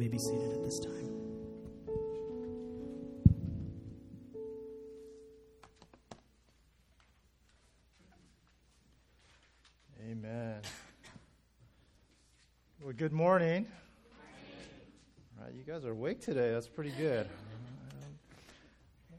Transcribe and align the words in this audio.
may 0.00 0.06
be 0.06 0.16
seated 0.16 0.52
at 0.52 0.62
this 0.62 0.78
time. 0.78 0.92
Amen. 10.08 10.60
Well, 12.80 12.92
good 12.96 13.12
morning. 13.12 13.66
All 15.36 15.46
right, 15.46 15.52
you 15.52 15.64
guys 15.64 15.84
are 15.84 15.90
awake 15.90 16.20
today. 16.20 16.52
That's 16.52 16.68
pretty 16.68 16.92
good. 16.92 17.28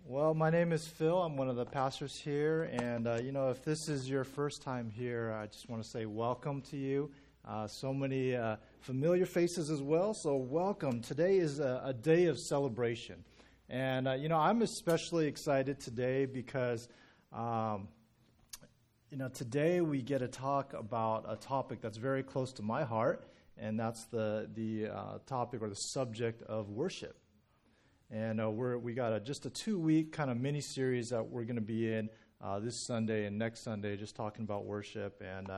Well, 0.05 0.33
my 0.33 0.49
name 0.49 0.71
is 0.71 0.87
Phil. 0.87 1.21
I'm 1.21 1.35
one 1.35 1.49
of 1.49 1.57
the 1.57 1.65
pastors 1.65 2.15
here. 2.15 2.69
And, 2.71 3.05
uh, 3.05 3.19
you 3.21 3.33
know, 3.33 3.49
if 3.49 3.65
this 3.65 3.89
is 3.89 4.09
your 4.09 4.23
first 4.23 4.61
time 4.61 4.89
here, 4.89 5.37
I 5.37 5.47
just 5.47 5.69
want 5.69 5.83
to 5.83 5.89
say 5.89 6.05
welcome 6.05 6.61
to 6.71 6.77
you. 6.77 7.11
Uh, 7.49 7.65
so 7.65 7.91
many 7.91 8.35
uh, 8.35 8.55
familiar 8.79 9.25
faces 9.25 9.71
as 9.71 9.81
well. 9.81 10.13
So, 10.13 10.35
welcome. 10.35 11.01
Today 11.01 11.37
is 11.37 11.59
a, 11.59 11.81
a 11.83 11.93
day 11.93 12.25
of 12.25 12.37
celebration. 12.37 13.23
And, 13.69 14.07
uh, 14.07 14.13
you 14.13 14.29
know, 14.29 14.37
I'm 14.37 14.61
especially 14.61 15.25
excited 15.25 15.79
today 15.79 16.27
because, 16.27 16.87
um, 17.33 17.87
you 19.09 19.17
know, 19.17 19.29
today 19.29 19.81
we 19.81 20.03
get 20.03 20.19
to 20.19 20.27
talk 20.27 20.73
about 20.73 21.25
a 21.27 21.37
topic 21.37 21.81
that's 21.81 21.97
very 21.97 22.21
close 22.21 22.53
to 22.53 22.61
my 22.61 22.83
heart, 22.83 23.25
and 23.57 23.79
that's 23.79 24.05
the, 24.05 24.47
the 24.53 24.89
uh, 24.95 25.17
topic 25.25 25.63
or 25.63 25.69
the 25.69 25.75
subject 25.75 26.43
of 26.43 26.69
worship. 26.69 27.17
And 28.11 28.39
uh, 28.39 28.51
we're, 28.51 28.77
we 28.77 28.93
got 28.93 29.11
a, 29.11 29.19
just 29.19 29.47
a 29.47 29.49
two 29.49 29.79
week 29.79 30.11
kind 30.11 30.29
of 30.29 30.37
mini 30.37 30.61
series 30.61 31.09
that 31.09 31.27
we're 31.27 31.45
going 31.45 31.55
to 31.55 31.61
be 31.61 31.91
in 31.91 32.11
uh, 32.43 32.59
this 32.59 32.85
Sunday 32.85 33.25
and 33.25 33.39
next 33.39 33.63
Sunday, 33.63 33.97
just 33.97 34.15
talking 34.15 34.43
about 34.43 34.65
worship. 34.65 35.23
And 35.25 35.49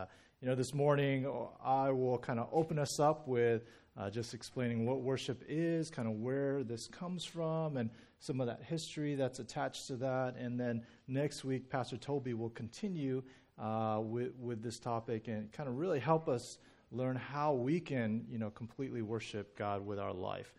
you 0.41 0.47
know, 0.47 0.55
this 0.55 0.73
morning 0.73 1.27
I 1.63 1.91
will 1.91 2.17
kind 2.17 2.39
of 2.39 2.47
open 2.51 2.79
us 2.79 2.99
up 2.99 3.27
with 3.27 3.63
uh, 3.95 4.09
just 4.09 4.33
explaining 4.33 4.87
what 4.87 5.01
worship 5.01 5.43
is, 5.47 5.91
kind 5.91 6.07
of 6.07 6.15
where 6.15 6.63
this 6.63 6.87
comes 6.87 7.23
from, 7.23 7.77
and 7.77 7.91
some 8.19 8.41
of 8.41 8.47
that 8.47 8.63
history 8.63 9.13
that's 9.13 9.37
attached 9.37 9.85
to 9.87 9.97
that. 9.97 10.37
And 10.37 10.59
then 10.59 10.81
next 11.07 11.43
week, 11.43 11.69
Pastor 11.69 11.95
Toby 11.95 12.33
will 12.33 12.49
continue 12.49 13.21
uh, 13.59 13.99
with, 14.01 14.33
with 14.39 14.63
this 14.63 14.79
topic 14.79 15.27
and 15.27 15.51
kind 15.51 15.69
of 15.69 15.77
really 15.77 15.99
help 15.99 16.27
us 16.27 16.57
learn 16.91 17.17
how 17.17 17.53
we 17.53 17.79
can, 17.79 18.25
you 18.27 18.39
know, 18.39 18.49
completely 18.49 19.03
worship 19.03 19.55
God 19.55 19.85
with 19.85 19.99
our 19.99 20.13
life. 20.13 20.51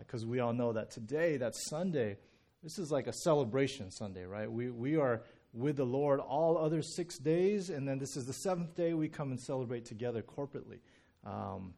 Because 0.00 0.24
uh, 0.24 0.28
we 0.28 0.40
all 0.40 0.52
know 0.52 0.74
that 0.74 0.90
today, 0.90 1.38
that 1.38 1.54
Sunday, 1.56 2.18
this 2.62 2.78
is 2.78 2.90
like 2.90 3.06
a 3.06 3.12
celebration 3.14 3.90
Sunday, 3.90 4.24
right? 4.24 4.52
We, 4.52 4.70
we 4.70 4.96
are 4.96 5.22
with 5.52 5.76
the 5.76 5.84
Lord 5.84 6.20
all 6.20 6.56
other 6.56 6.82
six 6.82 7.18
days, 7.18 7.70
and 7.70 7.86
then 7.86 7.98
this 7.98 8.16
is 8.16 8.26
the 8.26 8.32
seventh 8.32 8.74
day 8.74 8.94
we 8.94 9.08
come 9.08 9.30
and 9.30 9.40
celebrate 9.40 9.84
together 9.84 10.22
corporately. 10.22 10.78
Um, 11.24 11.74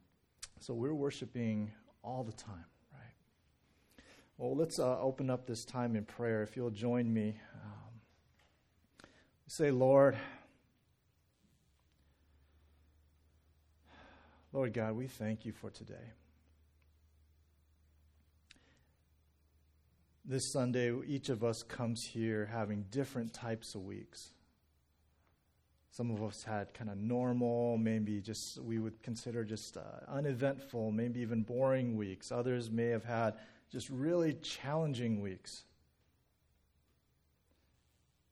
so 0.59 0.73
we're 0.73 0.93
worshiping 0.93 1.71
all 2.03 2.23
the 2.23 2.31
time, 2.31 2.65
right? 2.93 4.05
Well, 4.37 4.55
let's 4.55 4.79
uh, 4.79 4.99
open 4.99 5.29
up 5.29 5.47
this 5.47 5.65
time 5.65 5.95
in 5.95 6.05
prayer. 6.05 6.43
If 6.43 6.55
you'll 6.55 6.69
join 6.69 7.11
me, 7.11 7.35
um, 7.55 9.09
say, 9.47 9.71
Lord, 9.71 10.17
Lord 14.51 14.73
God, 14.73 14.95
we 14.95 15.07
thank 15.07 15.45
you 15.45 15.51
for 15.51 15.71
today. 15.71 16.11
This 20.25 20.51
Sunday, 20.53 20.93
each 21.05 21.29
of 21.29 21.43
us 21.43 21.63
comes 21.63 22.01
here 22.03 22.49
having 22.51 22.85
different 22.91 23.33
types 23.33 23.75
of 23.75 23.81
weeks. 23.81 24.31
Some 25.91 26.09
of 26.09 26.23
us 26.23 26.43
had 26.43 26.73
kind 26.73 26.89
of 26.89 26.97
normal, 26.97 27.77
maybe 27.77 28.19
just 28.21 28.59
we 28.59 28.79
would 28.79 29.03
consider 29.03 29.43
just 29.43 29.77
uh, 29.77 29.81
uneventful, 30.07 30.91
maybe 30.91 31.19
even 31.19 31.43
boring 31.43 31.97
weeks. 31.97 32.31
Others 32.31 32.71
may 32.71 32.87
have 32.87 33.03
had 33.03 33.35
just 33.71 33.89
really 33.89 34.33
challenging 34.33 35.21
weeks. 35.21 35.63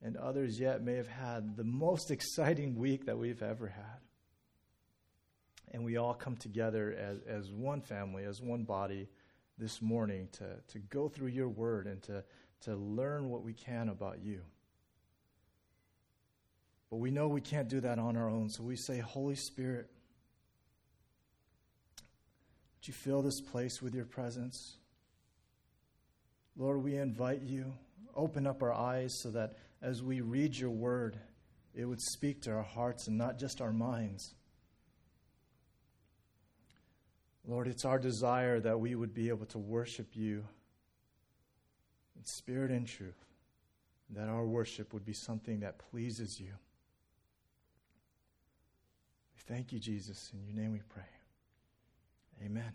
And 0.02 0.16
others 0.16 0.58
yet 0.58 0.82
may 0.82 0.94
have 0.94 1.06
had 1.06 1.56
the 1.56 1.64
most 1.64 2.10
exciting 2.10 2.76
week 2.76 3.06
that 3.06 3.18
we've 3.18 3.42
ever 3.42 3.68
had. 3.68 4.00
And 5.70 5.84
we 5.84 5.98
all 5.98 6.14
come 6.14 6.36
together 6.36 6.94
as, 6.98 7.20
as 7.28 7.52
one 7.52 7.80
family, 7.80 8.24
as 8.24 8.40
one 8.42 8.64
body 8.64 9.08
this 9.62 9.80
morning 9.80 10.28
to, 10.32 10.44
to 10.66 10.80
go 10.80 11.08
through 11.08 11.28
your 11.28 11.48
word 11.48 11.86
and 11.86 12.02
to, 12.02 12.24
to 12.62 12.74
learn 12.74 13.30
what 13.30 13.44
we 13.44 13.52
can 13.52 13.88
about 13.88 14.18
you. 14.20 14.40
But 16.90 16.96
we 16.96 17.12
know 17.12 17.28
we 17.28 17.40
can't 17.40 17.68
do 17.68 17.80
that 17.80 18.00
on 18.00 18.16
our 18.16 18.28
own, 18.28 18.50
so 18.50 18.64
we 18.64 18.74
say, 18.74 18.98
Holy 18.98 19.36
Spirit, 19.36 19.88
would 22.74 22.88
you 22.88 22.92
fill 22.92 23.22
this 23.22 23.40
place 23.40 23.80
with 23.80 23.94
your 23.94 24.04
presence? 24.04 24.78
Lord, 26.56 26.82
we 26.82 26.96
invite 26.96 27.42
you, 27.42 27.72
open 28.16 28.48
up 28.48 28.64
our 28.64 28.74
eyes 28.74 29.14
so 29.22 29.30
that 29.30 29.58
as 29.80 30.02
we 30.02 30.22
read 30.22 30.56
your 30.56 30.70
word, 30.70 31.16
it 31.72 31.84
would 31.84 32.00
speak 32.00 32.42
to 32.42 32.50
our 32.50 32.64
hearts 32.64 33.06
and 33.06 33.16
not 33.16 33.38
just 33.38 33.60
our 33.60 33.72
minds. 33.72 34.34
Lord, 37.46 37.66
it's 37.66 37.84
our 37.84 37.98
desire 37.98 38.60
that 38.60 38.78
we 38.78 38.94
would 38.94 39.14
be 39.14 39.28
able 39.28 39.46
to 39.46 39.58
worship 39.58 40.14
you 40.14 40.44
in 42.16 42.24
spirit 42.24 42.70
and 42.70 42.86
truth, 42.86 43.18
that 44.10 44.28
our 44.28 44.46
worship 44.46 44.92
would 44.92 45.04
be 45.04 45.12
something 45.12 45.60
that 45.60 45.78
pleases 45.90 46.38
you. 46.38 46.52
We 49.34 49.54
thank 49.54 49.72
you, 49.72 49.80
Jesus. 49.80 50.30
In 50.32 50.44
your 50.44 50.54
name 50.54 50.72
we 50.72 50.82
pray. 50.88 51.02
Amen. 52.44 52.72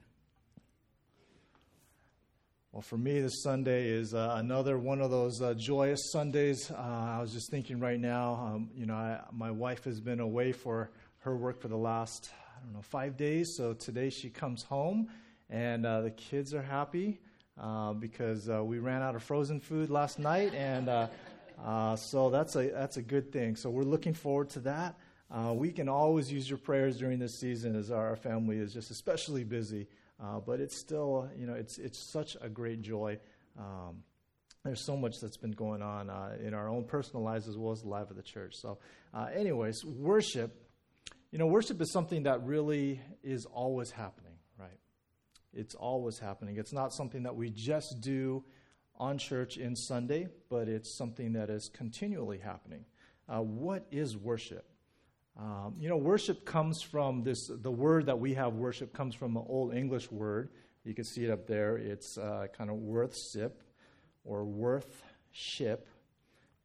Well, 2.73 2.81
for 2.81 2.97
me, 2.97 3.21
this 3.21 3.41
Sunday 3.41 3.87
is 3.87 4.13
uh, 4.13 4.35
another 4.37 4.77
one 4.77 5.01
of 5.01 5.09
those 5.09 5.41
uh, 5.41 5.53
joyous 5.57 6.11
Sundays. 6.11 6.69
Uh, 6.69 6.75
I 6.77 7.19
was 7.21 7.31
just 7.31 7.49
thinking 7.49 7.79
right 7.79 7.99
now, 7.99 8.33
um, 8.33 8.69
you 8.75 8.85
know, 8.85 8.93
I, 8.93 9.21
my 9.31 9.49
wife 9.49 9.85
has 9.85 10.01
been 10.01 10.19
away 10.19 10.51
for 10.51 10.91
her 11.19 11.35
work 11.35 11.59
for 11.59 11.69
the 11.69 11.77
last 11.77 12.29
I 12.57 12.63
don't 12.63 12.73
know, 12.73 12.81
five 12.81 13.17
days. 13.17 13.53
So 13.55 13.73
today 13.73 14.09
she 14.09 14.29
comes 14.29 14.63
home, 14.63 15.09
and 15.49 15.85
uh, 15.85 16.01
the 16.01 16.09
kids 16.11 16.55
are 16.55 16.61
happy 16.61 17.19
uh, 17.61 17.93
because 17.93 18.49
uh, 18.49 18.63
we 18.63 18.79
ran 18.79 19.01
out 19.01 19.15
of 19.15 19.21
frozen 19.21 19.59
food 19.59 19.91
last 19.91 20.17
night, 20.17 20.55
and 20.55 20.89
uh, 20.89 21.07
uh, 21.63 21.95
so 21.95 22.31
that's 22.31 22.55
a 22.55 22.69
that's 22.69 22.97
a 22.97 23.01
good 23.01 23.31
thing. 23.31 23.55
So 23.55 23.69
we're 23.69 23.83
looking 23.83 24.13
forward 24.13 24.49
to 24.51 24.59
that. 24.61 24.95
Uh, 25.29 25.53
we 25.53 25.71
can 25.71 25.87
always 25.87 26.31
use 26.31 26.49
your 26.49 26.57
prayers 26.57 26.97
during 26.97 27.19
this 27.19 27.39
season, 27.39 27.75
as 27.75 27.91
our 27.91 28.15
family 28.15 28.57
is 28.57 28.73
just 28.73 28.89
especially 28.89 29.43
busy. 29.43 29.87
but 30.45 30.59
it's 30.59 30.79
still, 30.79 31.29
you 31.37 31.45
know, 31.45 31.53
it's 31.53 31.77
it's 31.77 32.11
such 32.11 32.37
a 32.41 32.49
great 32.49 32.81
joy. 32.81 33.19
Um, 33.59 34.03
there's 34.63 34.83
so 34.83 34.97
much 34.97 35.19
that's 35.21 35.37
been 35.37 35.51
going 35.51 35.83
on 35.83 36.09
in 36.43 36.55
our 36.55 36.69
own 36.69 36.85
personal 36.85 37.23
lives 37.23 37.47
as 37.47 37.55
well 37.55 37.71
as 37.71 37.83
the 37.83 37.89
life 37.89 38.09
of 38.09 38.15
the 38.15 38.23
church. 38.23 38.55
So, 38.55 38.79
anyways, 39.35 39.85
worship 39.85 40.66
you 41.31 41.37
know, 41.37 41.47
worship 41.47 41.81
is 41.81 41.91
something 41.91 42.23
that 42.23 42.43
really 42.43 43.01
is 43.23 43.45
always 43.45 43.91
happening, 43.91 44.33
right? 44.57 44.79
It's 45.53 45.75
always 45.75 46.19
happening. 46.19 46.57
It's 46.57 46.73
not 46.73 46.93
something 46.93 47.23
that 47.23 47.35
we 47.35 47.49
just 47.49 48.01
do 48.01 48.43
on 48.95 49.17
church 49.17 49.57
in 49.57 49.75
Sunday, 49.75 50.27
but 50.49 50.67
it's 50.67 50.97
something 50.97 51.33
that 51.33 51.49
is 51.49 51.69
continually 51.73 52.39
happening. 52.39 52.85
Uh, 53.27 53.41
what 53.41 53.85
is 53.91 54.17
worship? 54.17 54.65
Um, 55.37 55.75
you 55.79 55.87
know, 55.87 55.97
worship 55.97 56.45
comes 56.45 56.81
from 56.81 57.23
this, 57.23 57.47
the 57.47 57.69
word 57.69 58.07
that 58.07 58.19
we 58.19 58.33
have, 58.33 58.53
worship, 58.53 58.93
comes 58.93 59.13
from 59.13 59.37
an 59.37 59.43
Old 59.47 59.75
English 59.75 60.11
word. 60.11 60.49
You 60.83 60.95
can 60.95 61.03
see 61.03 61.25
it 61.25 61.29
up 61.29 61.45
there. 61.45 61.77
It's 61.77 62.17
uh, 62.17 62.47
kind 62.57 62.69
of 62.69 62.77
worth 62.77 63.09
worthship 63.09 63.61
or 64.23 64.45
worthship. 64.45 65.87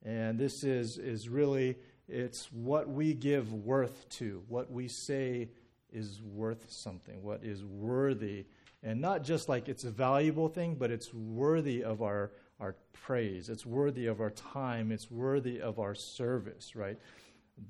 And 0.05 0.39
this 0.39 0.65
is, 0.65 0.99
is 0.99 1.29
really 1.29 1.77
it's 2.13 2.53
what 2.53 2.91
we 2.91 3.15
give 3.15 3.53
worth 3.55 4.07
to, 4.11 4.43
what 4.49 4.71
we 4.71 4.87
say 4.87 5.49
is 5.91 6.21
worth 6.23 6.71
something, 6.71 7.23
what 7.23 7.43
is 7.43 7.65
worthy. 7.65 8.45
And 8.83 9.01
not 9.01 9.25
just 9.25 9.49
like 9.49 9.69
it's 9.69 9.85
a 9.85 9.91
valuable 9.91 10.49
thing, 10.49 10.75
but 10.75 10.91
it's 10.91 11.15
worthy 11.15 11.83
of 11.83 12.03
our, 12.03 12.33
our 12.61 12.77
praise. 12.93 13.49
It's 13.49 13.65
worthy 13.65 14.07
of 14.07 14.21
our 14.21 14.31
time. 14.31 14.93
It's 14.93 15.11
worthy 15.11 15.61
of 15.61 15.79
our 15.79 15.95
service, 15.95 16.77
right? 16.77 16.99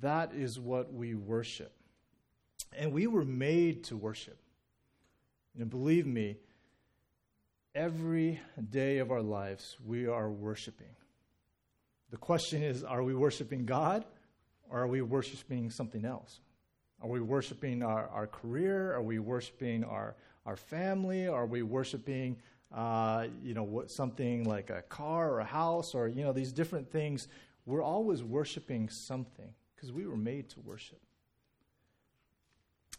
That 0.01 0.33
is 0.33 0.59
what 0.59 0.91
we 0.91 1.15
worship. 1.15 1.73
And 2.77 2.91
we 2.91 3.07
were 3.07 3.25
made 3.25 3.85
to 3.85 3.97
worship. 3.97 4.39
And 5.57 5.69
believe 5.69 6.05
me, 6.05 6.37
every 7.75 8.41
day 8.71 8.97
of 8.97 9.11
our 9.11 9.21
lives, 9.21 9.77
we 9.85 10.07
are 10.07 10.29
worshiping. 10.29 10.87
The 12.09 12.17
question 12.17 12.61
is 12.61 12.83
are 12.83 13.03
we 13.03 13.15
worshiping 13.15 13.65
God 13.65 14.03
or 14.73 14.81
are 14.81 14.87
we 14.87 15.03
worshiping 15.03 15.69
something 15.69 16.03
else? 16.03 16.39
Are 16.99 17.07
we 17.07 17.21
worshiping 17.21 17.83
our, 17.83 18.07
our 18.07 18.25
career? 18.25 18.91
Are 18.95 19.03
we 19.03 19.19
worshiping 19.19 19.83
our, 19.83 20.15
our 20.47 20.55
family? 20.55 21.27
Are 21.27 21.45
we 21.45 21.61
worshiping, 21.61 22.37
uh, 22.75 23.27
you 23.43 23.53
know, 23.53 23.61
what, 23.61 23.91
something 23.91 24.45
like 24.45 24.71
a 24.71 24.81
car 24.81 25.31
or 25.31 25.41
a 25.41 25.45
house 25.45 25.93
or, 25.93 26.07
you 26.07 26.23
know, 26.23 26.33
these 26.33 26.51
different 26.51 26.91
things? 26.91 27.27
We're 27.67 27.83
always 27.83 28.23
worshiping 28.23 28.89
something 28.89 29.53
because 29.75 29.91
we 29.91 30.07
were 30.07 30.17
made 30.17 30.49
to 30.49 30.59
worship. 30.61 30.99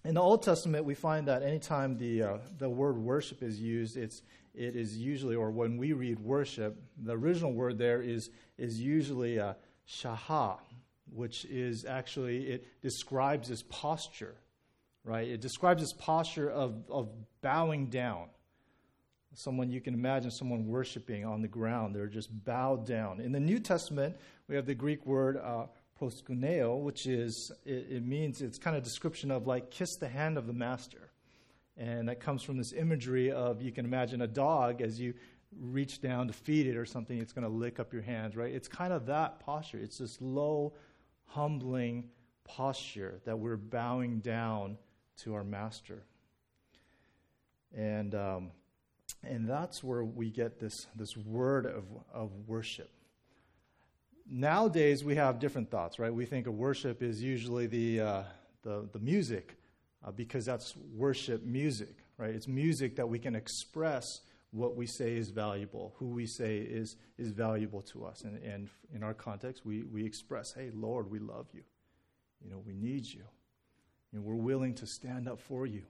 in 0.04 0.14
the 0.14 0.22
Old 0.22 0.44
Testament, 0.44 0.84
we 0.84 0.94
find 0.94 1.26
that 1.26 1.42
anytime 1.42 1.98
the, 1.98 2.22
uh, 2.22 2.38
the 2.58 2.70
word 2.70 2.98
worship 2.98 3.42
is 3.42 3.60
used, 3.60 3.96
it's, 3.96 4.22
it 4.54 4.76
is 4.76 4.96
usually, 4.96 5.34
or 5.34 5.50
when 5.50 5.76
we 5.76 5.92
read 5.92 6.20
worship, 6.20 6.80
the 7.02 7.16
original 7.16 7.52
word 7.52 7.78
there 7.78 8.00
is, 8.00 8.30
is 8.58 8.80
usually 8.80 9.40
uh, 9.40 9.54
shaha, 9.88 10.58
which 11.12 11.44
is 11.46 11.84
actually, 11.84 12.46
it 12.46 12.82
describes 12.82 13.48
this 13.48 13.62
posture, 13.62 14.34
right? 15.04 15.28
It 15.28 15.40
describes 15.40 15.82
this 15.82 15.92
posture 15.92 16.50
of, 16.50 16.74
of 16.88 17.08
bowing 17.42 17.86
down. 17.86 18.28
Someone, 19.34 19.68
you 19.68 19.80
can 19.80 19.94
imagine 19.94 20.30
someone 20.30 20.68
worshiping 20.68 21.24
on 21.24 21.42
the 21.42 21.48
ground. 21.48 21.94
They're 21.94 22.06
just 22.06 22.28
bowed 22.44 22.86
down. 22.86 23.20
In 23.20 23.32
the 23.32 23.40
New 23.40 23.58
Testament, 23.58 24.16
we 24.48 24.54
have 24.54 24.64
the 24.64 24.74
Greek 24.74 25.04
word 25.04 25.36
uh, 25.36 25.66
proskuneo, 26.00 26.80
which 26.80 27.06
is, 27.06 27.50
it, 27.64 27.86
it 27.90 28.06
means, 28.06 28.40
it's 28.40 28.58
kind 28.58 28.76
of 28.76 28.84
description 28.84 29.30
of 29.30 29.46
like 29.46 29.70
kiss 29.70 29.96
the 29.96 30.08
hand 30.08 30.38
of 30.38 30.46
the 30.46 30.52
master. 30.52 31.10
And 31.76 32.08
that 32.08 32.20
comes 32.20 32.42
from 32.42 32.56
this 32.56 32.72
imagery 32.72 33.32
of, 33.32 33.60
you 33.60 33.72
can 33.72 33.84
imagine 33.84 34.22
a 34.22 34.28
dog 34.28 34.80
as 34.80 35.00
you 35.00 35.14
reach 35.60 36.00
down 36.00 36.28
to 36.28 36.32
feed 36.32 36.66
it 36.66 36.76
or 36.76 36.86
something, 36.86 37.18
it's 37.18 37.32
going 37.32 37.46
to 37.46 37.52
lick 37.52 37.80
up 37.80 37.92
your 37.92 38.02
hands, 38.02 38.36
right? 38.36 38.52
It's 38.54 38.68
kind 38.68 38.92
of 38.92 39.06
that 39.06 39.40
posture. 39.40 39.78
It's 39.78 39.98
this 39.98 40.20
low, 40.20 40.74
humbling 41.26 42.10
posture 42.44 43.20
that 43.24 43.38
we're 43.38 43.56
bowing 43.56 44.20
down 44.20 44.76
to 45.18 45.34
our 45.34 45.44
master. 45.44 46.02
And, 47.76 48.14
um, 48.14 48.50
and 49.22 49.48
that's 49.48 49.82
where 49.82 50.04
we 50.04 50.30
get 50.30 50.60
this, 50.60 50.86
this 50.94 51.16
word 51.16 51.66
of, 51.66 51.84
of 52.12 52.30
worship 52.46 52.90
nowadays 54.30 55.04
we 55.04 55.16
have 55.16 55.38
different 55.38 55.70
thoughts, 55.70 55.98
right? 55.98 56.12
We 56.12 56.26
think 56.26 56.46
of 56.46 56.54
worship 56.54 57.02
is 57.02 57.22
usually 57.22 57.66
the, 57.66 58.00
uh, 58.00 58.22
the, 58.62 58.88
the, 58.92 58.98
music 58.98 59.56
uh, 60.04 60.10
because 60.10 60.44
that's 60.44 60.74
worship 60.94 61.44
music, 61.44 61.94
right? 62.18 62.34
It's 62.34 62.48
music 62.48 62.96
that 62.96 63.08
we 63.08 63.18
can 63.18 63.34
express 63.34 64.20
what 64.54 64.76
we 64.76 64.86
say 64.86 65.16
is 65.16 65.30
valuable, 65.30 65.94
who 65.98 66.06
we 66.06 66.26
say 66.26 66.58
is, 66.58 66.96
is 67.18 67.32
valuable 67.32 67.82
to 67.82 68.04
us. 68.04 68.22
And, 68.22 68.40
and 68.42 68.68
in 68.94 69.02
our 69.02 69.12
context, 69.12 69.66
we, 69.66 69.82
we 69.82 70.06
express, 70.06 70.52
hey, 70.52 70.70
Lord, 70.72 71.10
we 71.10 71.18
love 71.18 71.46
you. 71.52 71.62
You 72.42 72.50
know, 72.50 72.62
we 72.64 72.72
need 72.72 73.04
you. 73.06 73.24
Know, 74.12 74.20
we're 74.20 74.36
willing 74.36 74.74
to 74.74 74.86
stand 74.86 75.28
up 75.28 75.40
for 75.40 75.66
you 75.66 75.82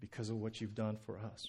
because 0.00 0.28
of 0.28 0.36
what 0.36 0.60
you've 0.60 0.74
done 0.74 0.98
for 1.06 1.18
us. 1.18 1.48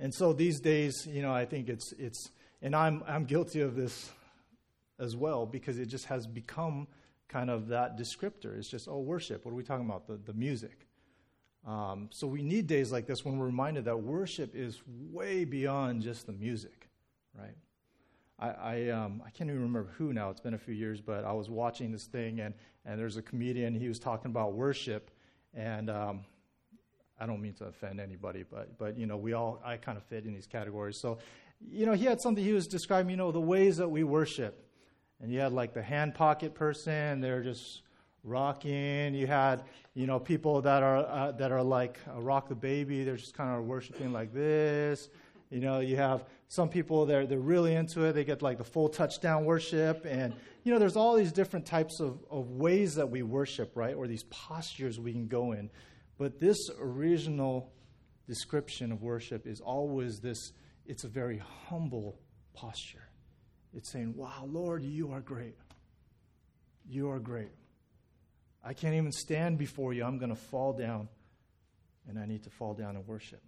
And 0.00 0.12
so 0.12 0.32
these 0.32 0.60
days, 0.60 1.06
you 1.06 1.22
know, 1.22 1.32
I 1.32 1.44
think 1.44 1.68
it's, 1.68 1.92
it's 1.92 2.30
and 2.60 2.74
I'm, 2.74 3.04
I'm 3.06 3.26
guilty 3.26 3.60
of 3.60 3.76
this 3.76 4.10
as 4.98 5.14
well 5.14 5.46
because 5.46 5.78
it 5.78 5.86
just 5.86 6.06
has 6.06 6.26
become 6.26 6.88
kind 7.28 7.48
of 7.48 7.68
that 7.68 7.96
descriptor. 7.96 8.58
It's 8.58 8.68
just, 8.68 8.88
oh, 8.88 8.98
worship. 8.98 9.44
What 9.44 9.52
are 9.52 9.54
we 9.54 9.62
talking 9.62 9.86
about? 9.86 10.08
The, 10.08 10.16
the 10.16 10.34
music. 10.34 10.88
Um, 11.66 12.08
so 12.10 12.26
we 12.26 12.42
need 12.42 12.66
days 12.66 12.90
like 12.90 13.06
this 13.06 13.24
when 13.24 13.38
we're 13.38 13.46
reminded 13.46 13.84
that 13.84 13.96
worship 13.96 14.54
is 14.54 14.80
way 14.86 15.44
beyond 15.44 16.02
just 16.02 16.26
the 16.26 16.32
music, 16.32 16.88
right? 17.38 17.54
I, 18.38 18.48
I, 18.48 18.88
um, 18.88 19.22
I 19.26 19.30
can't 19.30 19.50
even 19.50 19.60
remember 19.60 19.90
who 19.98 20.12
now. 20.14 20.30
It's 20.30 20.40
been 20.40 20.54
a 20.54 20.58
few 20.58 20.74
years, 20.74 21.00
but 21.02 21.24
I 21.24 21.32
was 21.32 21.50
watching 21.50 21.92
this 21.92 22.04
thing, 22.04 22.40
and, 22.40 22.54
and 22.86 22.98
there's 22.98 23.18
a 23.18 23.22
comedian. 23.22 23.74
He 23.74 23.88
was 23.88 23.98
talking 23.98 24.30
about 24.30 24.54
worship, 24.54 25.10
and 25.52 25.90
um, 25.90 26.24
I 27.20 27.26
don't 27.26 27.42
mean 27.42 27.52
to 27.54 27.66
offend 27.66 28.00
anybody, 28.00 28.44
but 28.50 28.78
but 28.78 28.96
you 28.96 29.06
know, 29.06 29.18
we 29.18 29.34
all 29.34 29.60
I 29.62 29.76
kind 29.76 29.98
of 29.98 30.04
fit 30.04 30.24
in 30.24 30.32
these 30.32 30.46
categories. 30.46 30.96
So, 30.96 31.18
you 31.60 31.84
know, 31.84 31.92
he 31.92 32.06
had 32.06 32.20
something 32.20 32.42
he 32.42 32.54
was 32.54 32.66
describing. 32.66 33.10
You 33.10 33.18
know, 33.18 33.30
the 33.30 33.40
ways 33.40 33.76
that 33.76 33.88
we 33.88 34.04
worship, 34.04 34.64
and 35.20 35.30
you 35.30 35.40
had 35.40 35.52
like 35.52 35.74
the 35.74 35.82
hand 35.82 36.14
pocket 36.14 36.54
person 36.54 37.20
they're 37.20 37.42
just 37.42 37.82
rocking. 38.24 39.14
You 39.14 39.26
had 39.26 39.64
you 39.94 40.06
know 40.06 40.18
people 40.18 40.60
that 40.62 40.82
are 40.82 40.98
uh, 40.98 41.32
that 41.32 41.52
are 41.52 41.62
like 41.62 41.98
rock 42.16 42.48
the 42.48 42.54
baby 42.54 43.04
they're 43.04 43.16
just 43.16 43.34
kind 43.34 43.56
of 43.56 43.64
worshiping 43.64 44.12
like 44.12 44.32
this. 44.32 45.08
You 45.50 45.60
know 45.60 45.80
you 45.80 45.96
have 45.96 46.24
some 46.48 46.68
people 46.68 47.06
they're, 47.06 47.26
they're 47.26 47.38
really 47.38 47.74
into 47.74 48.04
it. 48.04 48.12
They 48.12 48.24
get 48.24 48.42
like 48.42 48.58
the 48.58 48.64
full 48.64 48.88
touchdown 48.88 49.44
worship. 49.44 50.04
And 50.08 50.34
you 50.64 50.72
know 50.72 50.78
there's 50.78 50.96
all 50.96 51.14
these 51.14 51.32
different 51.32 51.66
types 51.66 52.00
of, 52.00 52.24
of 52.30 52.50
ways 52.50 52.94
that 52.96 53.08
we 53.08 53.22
worship 53.22 53.72
right 53.74 53.94
or 53.94 54.06
these 54.06 54.24
postures 54.24 54.98
we 54.98 55.12
can 55.12 55.28
go 55.28 55.52
in. 55.52 55.70
But 56.18 56.38
this 56.38 56.58
original 56.80 57.72
description 58.26 58.92
of 58.92 59.02
worship 59.02 59.46
is 59.46 59.60
always 59.60 60.20
this 60.20 60.52
it's 60.86 61.04
a 61.04 61.08
very 61.08 61.40
humble 61.68 62.18
posture. 62.52 63.08
It's 63.72 63.92
saying, 63.92 64.14
Wow, 64.16 64.48
Lord, 64.48 64.82
you 64.82 65.12
are 65.12 65.20
great. 65.20 65.56
You 66.88 67.10
are 67.10 67.20
great. 67.20 67.50
I 68.64 68.74
can't 68.74 68.94
even 68.94 69.12
stand 69.12 69.58
before 69.58 69.92
you. 69.92 70.04
I'm 70.04 70.18
going 70.18 70.30
to 70.30 70.40
fall 70.40 70.72
down, 70.72 71.08
and 72.08 72.18
I 72.18 72.26
need 72.26 72.42
to 72.44 72.50
fall 72.50 72.74
down 72.74 72.96
and 72.96 73.06
worship. 73.06 73.42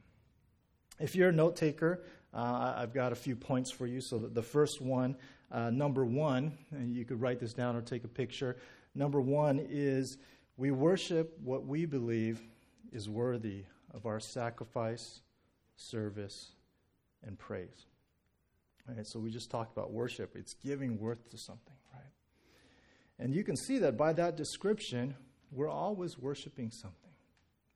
If 0.99 1.15
you're 1.15 1.31
a 1.31 1.33
note 1.33 1.57
taker, 1.57 2.03
uh, 2.33 2.75
I've 2.77 2.95
got 2.95 3.13
a 3.13 3.17
few 3.17 3.37
points 3.37 3.71
for 3.71 3.87
you. 3.87 4.01
So, 4.01 4.19
the 4.19 4.43
first 4.43 4.81
one, 4.81 5.17
uh, 5.51 5.71
number 5.71 6.05
one, 6.05 6.57
and 6.71 6.95
you 6.95 7.05
could 7.05 7.21
write 7.21 7.41
this 7.41 7.53
down 7.53 7.77
or 7.77 7.83
take 7.83 8.05
a 8.05 8.09
picture. 8.09 8.57
Number 8.95 9.21
one 9.21 9.59
is 9.71 10.19
we 10.57 10.71
worship 10.71 11.37
what 11.43 11.67
we 11.67 11.87
believe 11.87 12.41
is 12.93 13.09
worthy 13.09 13.65
of 13.93 14.07
our 14.07 14.21
sacrifice, 14.21 15.21
service, 15.77 16.53
and 17.25 17.39
praise. 17.39 17.87
Right, 18.87 19.07
so 19.07 19.19
we 19.19 19.31
just 19.31 19.51
talked 19.51 19.77
about 19.77 19.93
worship. 19.93 20.35
It's 20.35 20.55
giving 20.55 20.99
worth 20.99 21.31
to 21.31 21.39
something? 21.39 21.75
And 23.23 23.33
you 23.33 23.45
can 23.45 23.57
see 23.57 23.79
that 23.79 23.97
by 23.97 24.13
that 24.15 24.37
description, 24.37 25.15
we're 25.53 25.71
always 25.71 26.19
worshiping 26.19 26.73
something. 26.73 27.13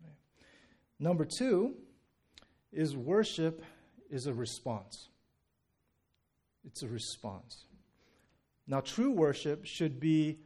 Right? 0.02 0.16
Number 0.98 1.24
two 1.24 1.74
is 2.72 2.96
worship 2.96 3.62
is 4.10 4.26
a 4.26 4.34
response. 4.34 5.08
It's 6.64 6.82
a 6.82 6.88
response. 6.88 7.66
Now, 8.66 8.80
true 8.80 9.12
worship 9.12 9.64
should 9.66 10.00
be 10.00 10.40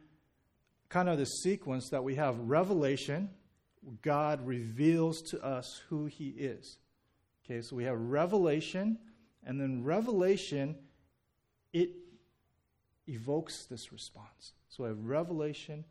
kind 0.87 1.09
of 1.09 1.17
the 1.17 1.25
sequence 1.25 1.89
that 1.89 2.03
we 2.03 2.13
have 2.15 2.37
revelation, 2.37 3.31
God 4.03 4.45
reveals 4.45 5.23
to 5.31 5.43
us 5.43 5.81
who 5.89 6.05
He 6.05 6.27
is. 6.27 6.77
Okay, 7.43 7.63
so 7.63 7.75
we 7.75 7.85
have 7.85 7.97
revelation 7.99 8.99
and 9.43 9.59
then 9.59 9.83
revelation, 9.83 10.75
it 11.73 11.89
evokes 13.11 13.65
this 13.65 13.91
response. 13.91 14.53
So 14.69 14.85
I 14.85 14.89
have 14.89 14.99
revelation 15.05 15.83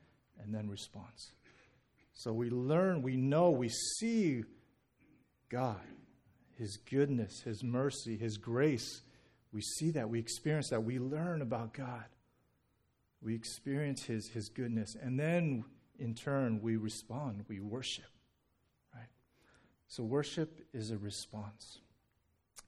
and 0.42 0.54
then 0.54 0.68
response. 0.68 1.32
So 2.12 2.32
we 2.32 2.50
learn, 2.50 3.02
we 3.02 3.16
know, 3.16 3.50
we 3.50 3.68
see 3.68 4.44
God, 5.48 5.80
His 6.58 6.76
goodness, 6.76 7.40
His 7.42 7.62
mercy, 7.62 8.16
His 8.16 8.36
grace. 8.36 9.02
We 9.52 9.60
see 9.60 9.90
that, 9.92 10.08
we 10.08 10.18
experience 10.18 10.70
that, 10.70 10.84
we 10.84 10.98
learn 10.98 11.42
about 11.42 11.72
God. 11.72 12.04
We 13.22 13.34
experience 13.34 14.04
His, 14.04 14.28
His 14.28 14.48
goodness. 14.48 14.96
And 15.00 15.18
then 15.18 15.64
in 15.98 16.14
turn, 16.14 16.60
we 16.62 16.76
respond, 16.76 17.44
we 17.48 17.60
worship. 17.60 18.04
Right? 18.94 19.08
So 19.88 20.02
worship 20.02 20.60
is 20.72 20.90
a 20.90 20.98
response. 20.98 21.78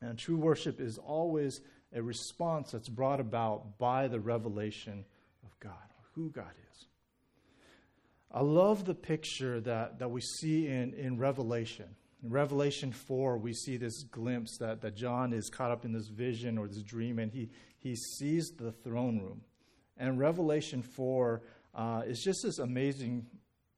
And 0.01 0.19
true 0.19 0.37
worship 0.37 0.81
is 0.81 0.99
always 0.99 1.61
a 1.95 2.03
response 2.03 2.71
that's 2.71 2.89
brought 2.89 3.21
about 3.21 3.79
by 3.79 4.09
the 4.09 4.21
revelation 4.21 5.05
of 5.45 5.59
God, 5.61 5.73
who 6.15 6.31
God 6.31 6.53
is. 6.73 6.87
I 8.31 8.41
love 8.41 8.85
the 8.85 8.95
picture 8.95 9.61
that, 9.61 9.99
that 9.99 10.11
we 10.11 10.21
see 10.21 10.67
in, 10.67 10.95
in 10.95 11.19
Revelation. 11.19 11.87
In 12.25 12.31
Revelation 12.31 12.93
4, 12.93 13.37
we 13.37 13.53
see 13.53 13.77
this 13.77 14.05
glimpse 14.05 14.57
that, 14.59 14.81
that 14.81 14.97
John 14.97 15.33
is 15.33 15.51
caught 15.51 15.71
up 15.71 15.85
in 15.85 15.93
this 15.93 16.09
vision 16.09 16.57
or 16.57 16.67
this 16.67 16.83
dream, 16.83 17.19
and 17.19 17.31
he, 17.31 17.51
he 17.79 17.95
sees 17.95 18.53
the 18.57 18.73
throne 18.73 19.19
room. 19.19 19.43
And 19.99 20.19
Revelation 20.19 20.83
4 20.83 21.43
uh, 21.75 22.03
is 22.07 22.23
just 22.23 22.43
this 22.43 22.59
amazing 22.59 23.27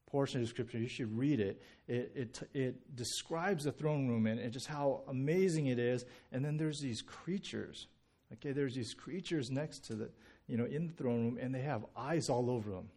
portion 0.06 0.40
of 0.40 0.48
Scripture. 0.48 0.78
You 0.78 0.88
should 0.88 1.16
read 1.18 1.40
it. 1.40 1.60
It, 1.88 2.12
it, 2.14 2.48
it 2.54 2.94
describes 2.94 3.64
the 3.64 3.72
throne 3.72 4.06
room 4.06 4.26
and, 4.26 4.38
and 4.38 4.52
just 4.52 4.68
how 4.68 5.02
amazing 5.08 5.66
it 5.66 5.80
is. 5.80 6.04
And 6.30 6.44
then 6.44 6.56
there's 6.56 6.78
these 6.78 7.02
creatures. 7.02 7.88
Okay, 8.34 8.52
there's 8.52 8.74
these 8.74 8.94
creatures 8.94 9.50
next 9.50 9.84
to 9.86 9.94
the, 9.94 10.10
you 10.46 10.56
know, 10.56 10.64
in 10.64 10.86
the 10.86 10.92
throne 10.92 11.24
room, 11.24 11.38
and 11.40 11.54
they 11.54 11.60
have 11.62 11.84
eyes 11.96 12.28
all 12.28 12.50
over 12.50 12.70
them. 12.70 12.88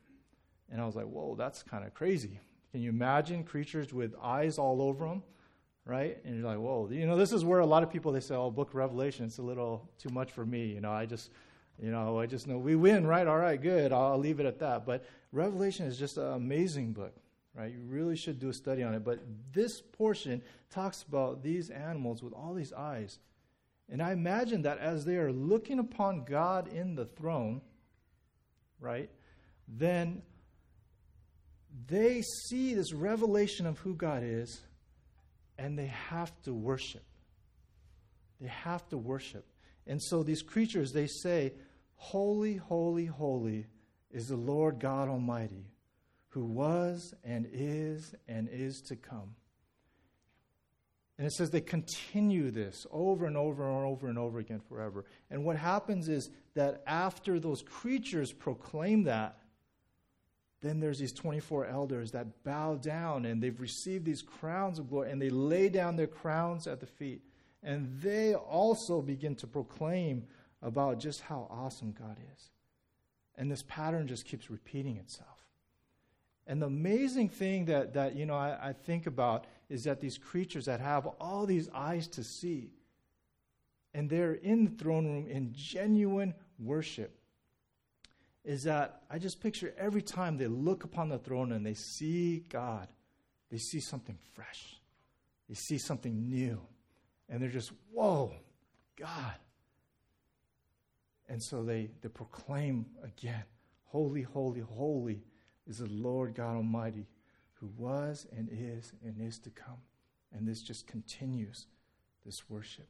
And 0.72 0.82
I 0.82 0.86
was 0.86 0.96
like, 0.96 1.06
whoa, 1.06 1.36
that's 1.36 1.64
kind 1.64 1.86
of 1.86 1.94
crazy. 1.94 2.40
Can 2.72 2.82
you 2.82 2.90
imagine 2.90 3.44
creatures 3.44 3.94
with 3.94 4.14
eyes 4.22 4.58
all 4.58 4.82
over 4.82 5.08
them? 5.08 5.24
Right? 5.86 6.18
And 6.26 6.36
you're 6.36 6.46
like, 6.46 6.60
whoa, 6.60 6.90
you 6.92 7.08
know, 7.08 7.16
this 7.16 7.32
is 7.32 7.46
where 7.46 7.60
a 7.60 7.66
lot 7.66 7.82
of 7.82 7.90
people 7.90 8.12
they 8.12 8.20
say, 8.20 8.36
oh, 8.36 8.52
Book 8.52 8.72
Revelation, 8.74 9.26
it's 9.26 9.38
a 9.38 9.42
little 9.42 9.90
too 9.98 10.10
much 10.10 10.32
for 10.32 10.46
me. 10.46 10.66
You 10.66 10.82
know, 10.82 10.92
I 10.92 11.06
just 11.06 11.32
you 11.82 11.92
know, 11.92 12.20
I 12.20 12.26
just 12.26 12.48
know 12.48 12.58
we 12.58 12.76
win, 12.76 13.06
right? 13.06 13.28
All 13.28 13.38
right, 13.38 13.62
good. 13.62 13.94
I'll 13.94 14.18
leave 14.18 14.40
it 14.40 14.46
at 14.46 14.60
that. 14.60 14.86
But 14.86 15.06
Revelation 15.32 15.86
is 15.86 15.98
just 15.98 16.18
an 16.18 16.34
amazing 16.34 16.94
book, 16.94 17.14
right? 17.54 17.72
You 17.72 17.82
really 17.88 18.16
should 18.16 18.40
do 18.40 18.50
a 18.50 18.54
study 18.54 18.82
on 18.82 18.96
it. 18.96 19.04
But 19.04 19.20
this 19.54 19.82
portion 19.82 20.42
talks 20.72 21.04
about 21.04 21.44
these 21.44 21.70
animals 21.70 22.24
with 22.24 22.34
all 22.34 22.56
these 22.56 22.74
eyes. 22.74 23.20
And 23.90 24.02
I 24.02 24.12
imagine 24.12 24.64
that 24.64 24.80
as 24.80 25.06
they 25.06 25.16
are 25.16 25.32
looking 25.32 25.80
upon 25.80 26.26
God 26.26 26.68
in 26.68 26.96
the 26.96 27.06
throne, 27.06 27.62
right, 28.80 29.10
then 29.68 30.22
they 31.88 32.22
see 32.22 32.74
this 32.74 32.94
revelation 32.94 33.66
of 33.66 33.80
who 33.80 33.94
God 33.94 34.24
is 34.24 34.62
and 35.58 35.78
they 35.78 35.88
have 35.88 36.32
to 36.44 36.54
worship. 36.54 37.04
They 38.42 38.48
have 38.48 38.88
to 38.90 38.98
worship. 38.98 39.46
And 39.88 40.02
so 40.02 40.22
these 40.22 40.42
creatures, 40.42 40.92
they 40.92 41.08
say, 41.08 41.54
Holy, 41.96 42.58
holy, 42.58 43.06
holy 43.06 43.66
is 44.12 44.28
the 44.28 44.36
Lord 44.36 44.80
God 44.80 45.10
Almighty, 45.10 45.66
who 46.30 46.46
was 46.46 47.14
and 47.24 47.48
is 47.52 48.14
and 48.28 48.48
is 48.52 48.82
to 48.82 48.96
come. 48.96 49.36
And 51.18 51.26
it 51.26 51.32
says 51.32 51.50
they 51.50 51.62
continue 51.62 52.52
this 52.52 52.86
over 52.92 53.26
and 53.26 53.36
over 53.36 53.68
and 53.68 53.86
over 53.86 54.08
and 54.08 54.20
over 54.20 54.38
again 54.40 54.60
forever. 54.60 55.06
And 55.32 55.44
what 55.44 55.56
happens 55.58 56.10
is 56.10 56.30
that 56.54 56.84
after 56.86 57.40
those 57.40 57.64
creatures 57.64 58.32
proclaim 58.32 59.04
that, 59.04 59.40
then 60.62 60.80
there's 60.80 61.00
these 61.00 61.14
24 61.14 61.66
elders 61.66 62.12
that 62.12 62.44
bow 62.44 62.76
down 62.76 63.26
and 63.26 63.42
they've 63.42 63.60
received 63.60 64.06
these 64.06 64.22
crowns 64.22 64.80
of 64.80 64.90
glory 64.90 65.12
and 65.12 65.22
they 65.22 65.30
lay 65.30 65.70
down 65.70 65.96
their 65.96 66.08
crowns 66.08 66.68
at 66.68 66.80
the 66.80 66.86
feet. 66.86 67.22
And 67.64 68.00
they 68.02 68.36
also 68.36 69.02
begin 69.02 69.36
to 69.36 69.48
proclaim 69.48 70.24
about 70.62 71.00
just 71.00 71.22
how 71.22 71.48
awesome 71.50 71.94
God 71.98 72.18
is. 72.36 72.50
And 73.36 73.52
this 73.52 73.64
pattern 73.68 74.08
just 74.08 74.26
keeps 74.26 74.50
repeating 74.50 74.98
itself. 74.98 75.38
And 76.48 76.62
the 76.62 76.68
amazing 76.68 77.30
thing 77.30 77.66
that, 77.66 77.94
that 77.94 78.16
you 78.16 78.26
know, 78.26 78.36
I, 78.36 78.70
I 78.70 78.74
think 78.74 79.06
about 79.06 79.46
is 79.70 79.84
that 79.84 80.00
these 80.00 80.18
creatures 80.18 80.66
that 80.66 80.80
have 80.80 81.06
all 81.20 81.46
these 81.46 81.70
eyes 81.74 82.08
to 82.08 82.24
see, 82.24 82.72
and 83.94 84.10
they're 84.10 84.34
in 84.34 84.66
the 84.66 84.72
throne 84.72 85.06
room 85.06 85.28
in 85.28 85.54
genuine 85.54 86.34
worship, 86.60 87.18
is 88.44 88.64
that 88.64 89.02
I 89.10 89.20
just 89.20 89.42
picture 89.42 89.74
every 89.78 90.02
time 90.02 90.38
they 90.38 90.48
look 90.48 90.84
upon 90.86 91.10
the 91.10 91.18
throne 91.18 91.52
and 91.52 91.66
they 91.66 91.74
see 91.74 92.46
God, 92.48 92.88
they 93.50 93.58
see 93.58 93.80
something 93.80 94.18
fresh. 94.34 94.80
They 95.50 95.56
see 95.56 95.78
something 95.78 96.30
new. 96.30 96.62
And 97.30 97.42
they're 97.42 97.50
just, 97.50 97.72
whoa, 97.92 98.34
God. 98.96 99.36
And 101.28 101.44
so 101.44 101.64
they, 101.64 101.90
they 102.02 102.10
proclaim 102.10 102.86
again, 103.04 103.44
Holy, 103.88 104.22
holy, 104.22 104.60
holy 104.60 105.24
is 105.66 105.78
the 105.78 105.88
Lord 105.88 106.36
God 106.36 106.56
Almighty, 106.56 107.08
who 107.60 107.70
was 107.78 108.28
and 108.36 108.50
is 108.52 108.94
and 109.04 109.16
is 109.22 109.40
to 109.40 109.50
come. 109.50 109.82
And 110.32 110.48
this 110.48 110.62
just 110.62 110.88
continues 110.88 111.68
this 112.26 112.50
worship. 112.50 112.88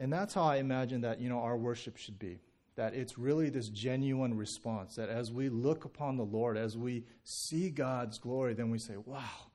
And 0.00 0.10
that's 0.10 0.32
how 0.32 0.44
I 0.44 0.56
imagine 0.56 1.02
that, 1.02 1.20
you 1.20 1.28
know, 1.28 1.40
our 1.40 1.58
worship 1.58 1.98
should 1.98 2.18
be. 2.18 2.40
That 2.76 2.94
it's 2.94 3.18
really 3.18 3.50
this 3.50 3.68
genuine 3.68 4.34
response. 4.34 4.96
That 4.96 5.10
as 5.10 5.30
we 5.30 5.50
look 5.50 5.84
upon 5.84 6.16
the 6.16 6.24
Lord, 6.24 6.56
as 6.56 6.78
we 6.78 7.04
see 7.22 7.68
God's 7.68 8.16
glory, 8.16 8.54
then 8.54 8.70
we 8.70 8.78
say, 8.78 8.96
Wow, 8.96 9.50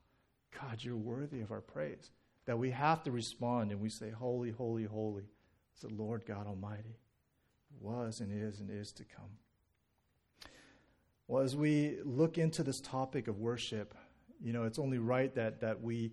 God, 0.61 0.83
you're 0.83 0.95
worthy 0.95 1.41
of 1.41 1.51
our 1.51 1.61
praise. 1.61 2.11
That 2.45 2.59
we 2.59 2.71
have 2.71 3.03
to 3.03 3.11
respond 3.11 3.71
and 3.71 3.81
we 3.81 3.89
say, 3.89 4.11
Holy, 4.11 4.51
holy, 4.51 4.85
holy 4.85 5.23
is 5.75 5.81
the 5.81 5.93
Lord 5.93 6.25
God 6.25 6.47
Almighty, 6.47 6.99
was 7.79 8.19
and 8.19 8.31
is 8.31 8.59
and 8.59 8.69
is 8.69 8.91
to 8.93 9.03
come. 9.03 9.37
Well, 11.27 11.41
as 11.41 11.55
we 11.55 11.97
look 12.03 12.37
into 12.37 12.61
this 12.61 12.79
topic 12.79 13.27
of 13.27 13.39
worship, 13.39 13.95
you 14.39 14.53
know, 14.53 14.65
it's 14.65 14.77
only 14.77 14.99
right 14.99 15.33
that, 15.33 15.59
that 15.61 15.81
we 15.81 16.11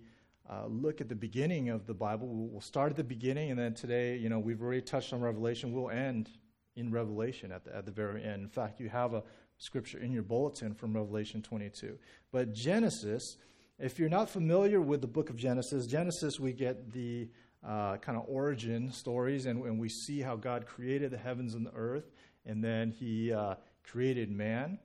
uh, 0.49 0.65
look 0.65 1.01
at 1.01 1.09
the 1.09 1.15
beginning 1.15 1.69
of 1.69 1.85
the 1.85 1.93
Bible. 1.93 2.27
We'll, 2.27 2.61
start 2.61 2.89
at 2.89 2.97
the 2.97 3.03
beginning, 3.03 3.51
and 3.51 3.59
then 3.59 3.75
today, 3.75 4.17
you 4.17 4.27
know, 4.27 4.39
we've 4.39 4.61
already 4.61 4.81
touched 4.81 5.13
on 5.13 5.21
Revelation. 5.21 5.71
We'll 5.71 5.91
end 5.91 6.29
in 6.75 6.91
Revelation 6.91 7.51
at 7.51 7.63
the, 7.63 7.75
at 7.75 7.85
the 7.85 7.91
very 7.91 8.23
end. 8.23 8.41
In 8.41 8.49
fact, 8.49 8.79
you 8.79 8.89
have 8.89 9.13
a 9.13 9.23
scripture 9.57 9.99
in 9.99 10.11
your 10.11 10.23
bulletin 10.23 10.73
from 10.73 10.95
Revelation 10.95 11.41
22. 11.41 11.97
But 12.31 12.53
Genesis, 12.53 13.37
if 13.79 13.99
you're 13.99 14.09
not 14.09 14.29
familiar 14.29 14.79
with 14.79 15.01
the 15.01 15.07
book 15.07 15.29
of 15.29 15.35
Genesis, 15.35 15.87
Genesis, 15.87 16.39
we 16.39 16.53
get 16.53 16.91
the 16.91 17.29
uh, 17.65 17.97
kind 17.97 18.17
of 18.17 18.25
origin 18.27 18.91
stories, 18.91 19.45
and, 19.45 19.63
and, 19.65 19.79
we 19.79 19.87
see 19.87 20.21
how 20.21 20.35
God 20.35 20.65
created 20.65 21.11
the 21.11 21.17
heavens 21.17 21.53
and 21.53 21.65
the 21.65 21.73
earth, 21.73 22.11
and 22.45 22.61
then 22.61 22.91
He 22.91 23.31
uh, 23.31 23.55
created 23.83 24.29
man. 24.29 24.79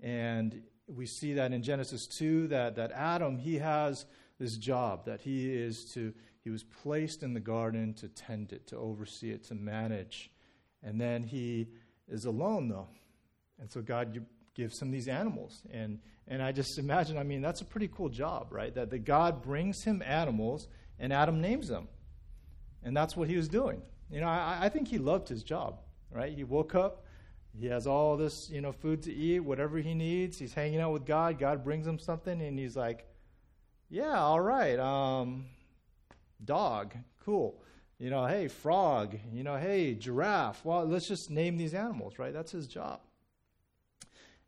And 0.00 0.62
we 0.88 1.06
see 1.06 1.34
that 1.34 1.52
in 1.52 1.62
Genesis 1.62 2.06
2 2.06 2.48
that, 2.48 2.76
that 2.76 2.92
Adam, 2.92 3.38
he 3.38 3.58
has 3.58 4.04
this 4.38 4.56
job 4.56 5.04
that 5.06 5.20
he 5.20 5.52
is 5.52 5.84
to 5.92 6.12
he 6.42 6.50
was 6.50 6.62
placed 6.62 7.22
in 7.22 7.32
the 7.32 7.40
garden 7.40 7.94
to 7.94 8.08
tend 8.08 8.52
it 8.52 8.66
to 8.66 8.76
oversee 8.76 9.30
it 9.30 9.44
to 9.44 9.54
manage 9.54 10.30
and 10.82 11.00
then 11.00 11.22
he 11.22 11.68
is 12.08 12.24
alone 12.24 12.68
though 12.68 12.88
and 13.60 13.70
so 13.70 13.80
god 13.80 14.24
gives 14.54 14.80
of 14.80 14.90
these 14.90 15.08
animals 15.08 15.62
and 15.72 15.98
and 16.28 16.42
i 16.42 16.52
just 16.52 16.78
imagine 16.78 17.18
i 17.18 17.22
mean 17.22 17.40
that's 17.40 17.60
a 17.60 17.64
pretty 17.64 17.88
cool 17.88 18.08
job 18.08 18.48
right 18.50 18.74
that 18.74 18.90
the 18.90 18.98
god 18.98 19.42
brings 19.42 19.82
him 19.82 20.02
animals 20.06 20.68
and 20.98 21.12
adam 21.12 21.40
names 21.40 21.68
them 21.68 21.88
and 22.82 22.96
that's 22.96 23.16
what 23.16 23.28
he 23.28 23.36
was 23.36 23.48
doing 23.48 23.82
you 24.10 24.20
know 24.20 24.28
i, 24.28 24.58
I 24.62 24.68
think 24.68 24.88
he 24.88 24.98
loved 24.98 25.28
his 25.28 25.42
job 25.42 25.80
right 26.10 26.32
he 26.32 26.44
woke 26.44 26.74
up 26.74 27.04
he 27.58 27.66
has 27.66 27.86
all 27.86 28.16
this 28.16 28.50
you 28.50 28.60
know 28.60 28.72
food 28.72 29.02
to 29.02 29.12
eat 29.12 29.40
whatever 29.40 29.78
he 29.78 29.94
needs 29.94 30.38
he's 30.38 30.54
hanging 30.54 30.80
out 30.80 30.92
with 30.92 31.04
god 31.04 31.38
god 31.38 31.64
brings 31.64 31.86
him 31.86 31.98
something 31.98 32.40
and 32.40 32.58
he's 32.58 32.76
like 32.76 33.06
yeah, 33.94 34.18
all 34.18 34.40
right. 34.40 34.76
Um, 34.78 35.46
dog, 36.44 36.94
cool. 37.24 37.62
You 37.98 38.10
know, 38.10 38.26
hey, 38.26 38.48
frog. 38.48 39.16
You 39.32 39.44
know, 39.44 39.56
hey, 39.56 39.94
giraffe. 39.94 40.64
Well, 40.64 40.84
let's 40.84 41.06
just 41.06 41.30
name 41.30 41.56
these 41.56 41.74
animals, 41.74 42.18
right? 42.18 42.32
That's 42.32 42.50
his 42.50 42.66
job. 42.66 43.00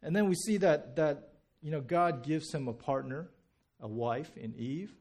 And 0.03 0.15
then 0.15 0.29
we 0.29 0.35
see 0.35 0.57
that 0.59 0.97
that 0.97 1.33
you 1.63 1.71
know 1.71 1.81
God 1.81 2.23
gives 2.23 2.53
him 2.53 2.69
a 2.69 2.73
partner, 2.73 3.29
a 3.81 3.89
wife 3.89 4.37
in 4.37 4.55
Eve. 4.55 4.93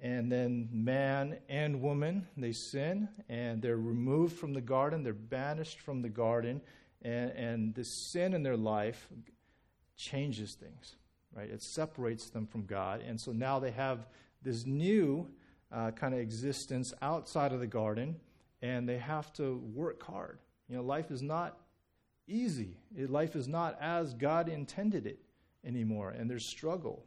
And 0.00 0.30
then 0.30 0.68
man 0.70 1.38
and 1.48 1.82
woman, 1.82 2.28
they 2.36 2.52
sin 2.52 3.08
and 3.28 3.60
they're 3.60 3.76
removed 3.76 4.36
from 4.36 4.52
the 4.54 4.60
garden, 4.60 5.02
they're 5.02 5.12
banished 5.12 5.80
from 5.80 6.02
the 6.02 6.08
garden, 6.08 6.60
and, 7.02 7.32
and 7.32 7.74
the 7.74 7.82
sin 7.82 8.32
in 8.32 8.44
their 8.44 8.56
life 8.56 9.08
changes 9.96 10.54
things 10.54 10.94
right? 11.38 11.50
It 11.50 11.62
separates 11.62 12.30
them 12.30 12.46
from 12.46 12.64
God. 12.64 13.02
And 13.06 13.20
so 13.20 13.32
now 13.32 13.58
they 13.58 13.70
have 13.72 14.06
this 14.42 14.66
new 14.66 15.28
uh, 15.70 15.90
kind 15.92 16.14
of 16.14 16.20
existence 16.20 16.92
outside 17.02 17.52
of 17.52 17.60
the 17.60 17.66
garden, 17.66 18.16
and 18.62 18.88
they 18.88 18.98
have 18.98 19.32
to 19.34 19.58
work 19.74 20.02
hard. 20.02 20.38
You 20.68 20.76
know, 20.76 20.82
life 20.82 21.10
is 21.10 21.22
not 21.22 21.58
easy, 22.28 22.76
life 22.96 23.34
is 23.34 23.48
not 23.48 23.76
as 23.80 24.14
God 24.14 24.48
intended 24.48 25.06
it 25.06 25.18
anymore, 25.64 26.10
and 26.10 26.30
there's 26.30 26.48
struggle. 26.48 27.04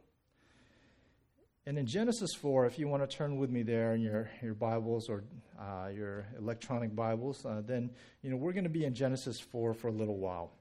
And 1.64 1.78
in 1.78 1.86
Genesis 1.86 2.34
4, 2.34 2.66
if 2.66 2.78
you 2.78 2.88
want 2.88 3.08
to 3.08 3.16
turn 3.16 3.36
with 3.36 3.48
me 3.48 3.62
there 3.62 3.94
in 3.94 4.00
your, 4.00 4.28
your 4.42 4.54
Bibles 4.54 5.08
or 5.08 5.22
uh, 5.60 5.88
your 5.94 6.26
electronic 6.36 6.94
Bibles, 6.94 7.46
uh, 7.46 7.62
then 7.64 7.90
you 8.22 8.30
know 8.30 8.36
we're 8.36 8.52
going 8.52 8.64
to 8.64 8.70
be 8.70 8.84
in 8.84 8.94
Genesis 8.94 9.38
4 9.38 9.72
for 9.72 9.88
a 9.88 9.92
little 9.92 10.18
while. 10.18 10.52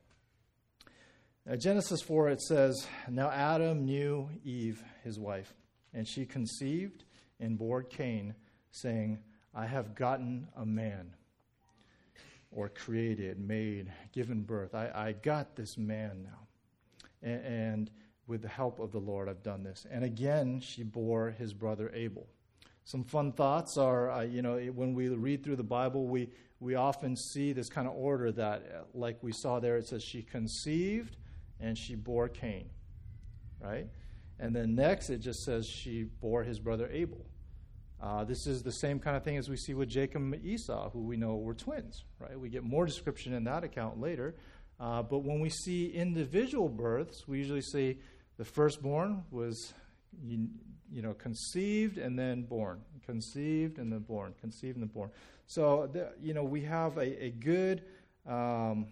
Now, 1.45 1.55
Genesis 1.55 2.03
4, 2.03 2.29
it 2.29 2.41
says, 2.41 2.85
Now 3.09 3.31
Adam 3.31 3.83
knew 3.83 4.29
Eve, 4.43 4.83
his 5.03 5.19
wife, 5.19 5.55
and 5.91 6.07
she 6.07 6.23
conceived 6.23 7.03
and 7.39 7.57
bore 7.57 7.81
Cain, 7.81 8.35
saying, 8.69 9.17
I 9.55 9.65
have 9.65 9.95
gotten 9.95 10.47
a 10.55 10.65
man, 10.65 11.15
or 12.51 12.69
created, 12.69 13.39
made, 13.39 13.91
given 14.11 14.41
birth. 14.41 14.75
I, 14.75 14.91
I 14.93 15.11
got 15.13 15.55
this 15.55 15.77
man 15.77 16.23
now. 16.23 16.47
And, 17.23 17.45
and 17.45 17.91
with 18.27 18.41
the 18.41 18.47
help 18.47 18.79
of 18.79 18.91
the 18.91 18.99
Lord, 18.99 19.29
I've 19.29 19.43
done 19.43 19.63
this. 19.63 19.85
And 19.89 20.03
again, 20.03 20.59
she 20.59 20.83
bore 20.83 21.31
his 21.31 21.53
brother 21.53 21.91
Abel. 21.93 22.27
Some 22.83 23.03
fun 23.03 23.31
thoughts 23.31 23.77
are, 23.77 24.11
uh, 24.11 24.21
you 24.21 24.41
know, 24.41 24.57
when 24.57 24.93
we 24.93 25.07
read 25.09 25.43
through 25.43 25.55
the 25.55 25.63
Bible, 25.63 26.07
we, 26.07 26.29
we 26.59 26.75
often 26.75 27.15
see 27.15 27.53
this 27.53 27.69
kind 27.69 27.87
of 27.87 27.93
order 27.95 28.31
that, 28.31 28.63
uh, 28.73 28.83
like 28.93 29.17
we 29.21 29.31
saw 29.31 29.59
there, 29.59 29.77
it 29.77 29.87
says 29.87 30.03
she 30.03 30.21
conceived 30.21 31.17
and 31.59 31.77
she 31.77 31.95
bore 31.95 32.27
Cain, 32.27 32.69
right? 33.61 33.87
And 34.39 34.55
then 34.55 34.75
next 34.75 35.09
it 35.09 35.19
just 35.19 35.43
says 35.43 35.67
she 35.67 36.03
bore 36.03 36.43
his 36.43 36.59
brother 36.59 36.89
Abel. 36.91 37.25
Uh, 38.01 38.23
this 38.23 38.47
is 38.47 38.63
the 38.63 38.71
same 38.71 38.99
kind 38.99 39.15
of 39.15 39.23
thing 39.23 39.37
as 39.37 39.47
we 39.47 39.55
see 39.55 39.75
with 39.75 39.87
Jacob 39.87 40.21
and 40.23 40.43
Esau, 40.43 40.89
who 40.89 41.01
we 41.01 41.17
know 41.17 41.35
were 41.35 41.53
twins, 41.53 42.03
right? 42.19 42.39
We 42.39 42.49
get 42.49 42.63
more 42.63 42.85
description 42.85 43.33
in 43.33 43.43
that 43.43 43.63
account 43.63 44.01
later. 44.01 44.33
Uh, 44.79 45.03
but 45.03 45.19
when 45.19 45.39
we 45.39 45.49
see 45.49 45.87
individual 45.87 46.67
births, 46.67 47.27
we 47.27 47.37
usually 47.37 47.61
see 47.61 47.99
the 48.37 48.45
firstborn 48.45 49.23
was, 49.29 49.73
you, 50.23 50.47
you 50.91 51.03
know, 51.03 51.13
conceived 51.13 51.99
and 51.99 52.17
then 52.17 52.41
born, 52.41 52.81
conceived 53.05 53.77
and 53.77 53.93
then 53.93 53.99
born, 53.99 54.33
conceived 54.41 54.77
and 54.77 54.83
then 54.83 54.93
born. 54.93 55.11
So, 55.45 55.87
the, 55.93 56.13
you 56.19 56.33
know, 56.33 56.43
we 56.43 56.61
have 56.61 56.97
a, 56.97 57.25
a 57.25 57.29
good 57.29 57.83
um, 58.25 58.87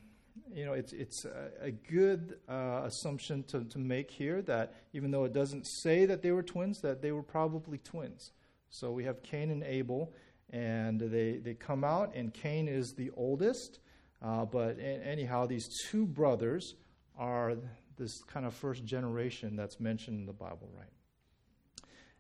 you 0.53 0.65
know, 0.65 0.73
it's, 0.73 0.93
it's 0.93 1.25
a, 1.25 1.49
a 1.61 1.71
good 1.71 2.37
uh, 2.47 2.81
assumption 2.85 3.43
to, 3.43 3.63
to 3.65 3.79
make 3.79 4.09
here 4.09 4.41
that 4.43 4.73
even 4.93 5.11
though 5.11 5.23
it 5.23 5.33
doesn't 5.33 5.65
say 5.65 6.05
that 6.05 6.21
they 6.21 6.31
were 6.31 6.43
twins, 6.43 6.81
that 6.81 7.01
they 7.01 7.11
were 7.11 7.23
probably 7.23 7.77
twins. 7.77 8.31
So 8.69 8.91
we 8.91 9.03
have 9.05 9.21
Cain 9.23 9.51
and 9.51 9.63
Abel, 9.63 10.13
and 10.51 10.99
they, 10.99 11.38
they 11.38 11.53
come 11.53 11.83
out, 11.83 12.13
and 12.15 12.33
Cain 12.33 12.67
is 12.67 12.93
the 12.93 13.11
oldest. 13.15 13.79
Uh, 14.21 14.45
but 14.45 14.77
a- 14.77 14.81
anyhow, 14.81 15.45
these 15.45 15.69
two 15.89 16.05
brothers 16.05 16.75
are 17.17 17.55
this 17.97 18.23
kind 18.23 18.45
of 18.45 18.53
first 18.53 18.85
generation 18.85 19.55
that's 19.55 19.79
mentioned 19.79 20.19
in 20.19 20.25
the 20.25 20.33
Bible, 20.33 20.69
right? 20.77 20.88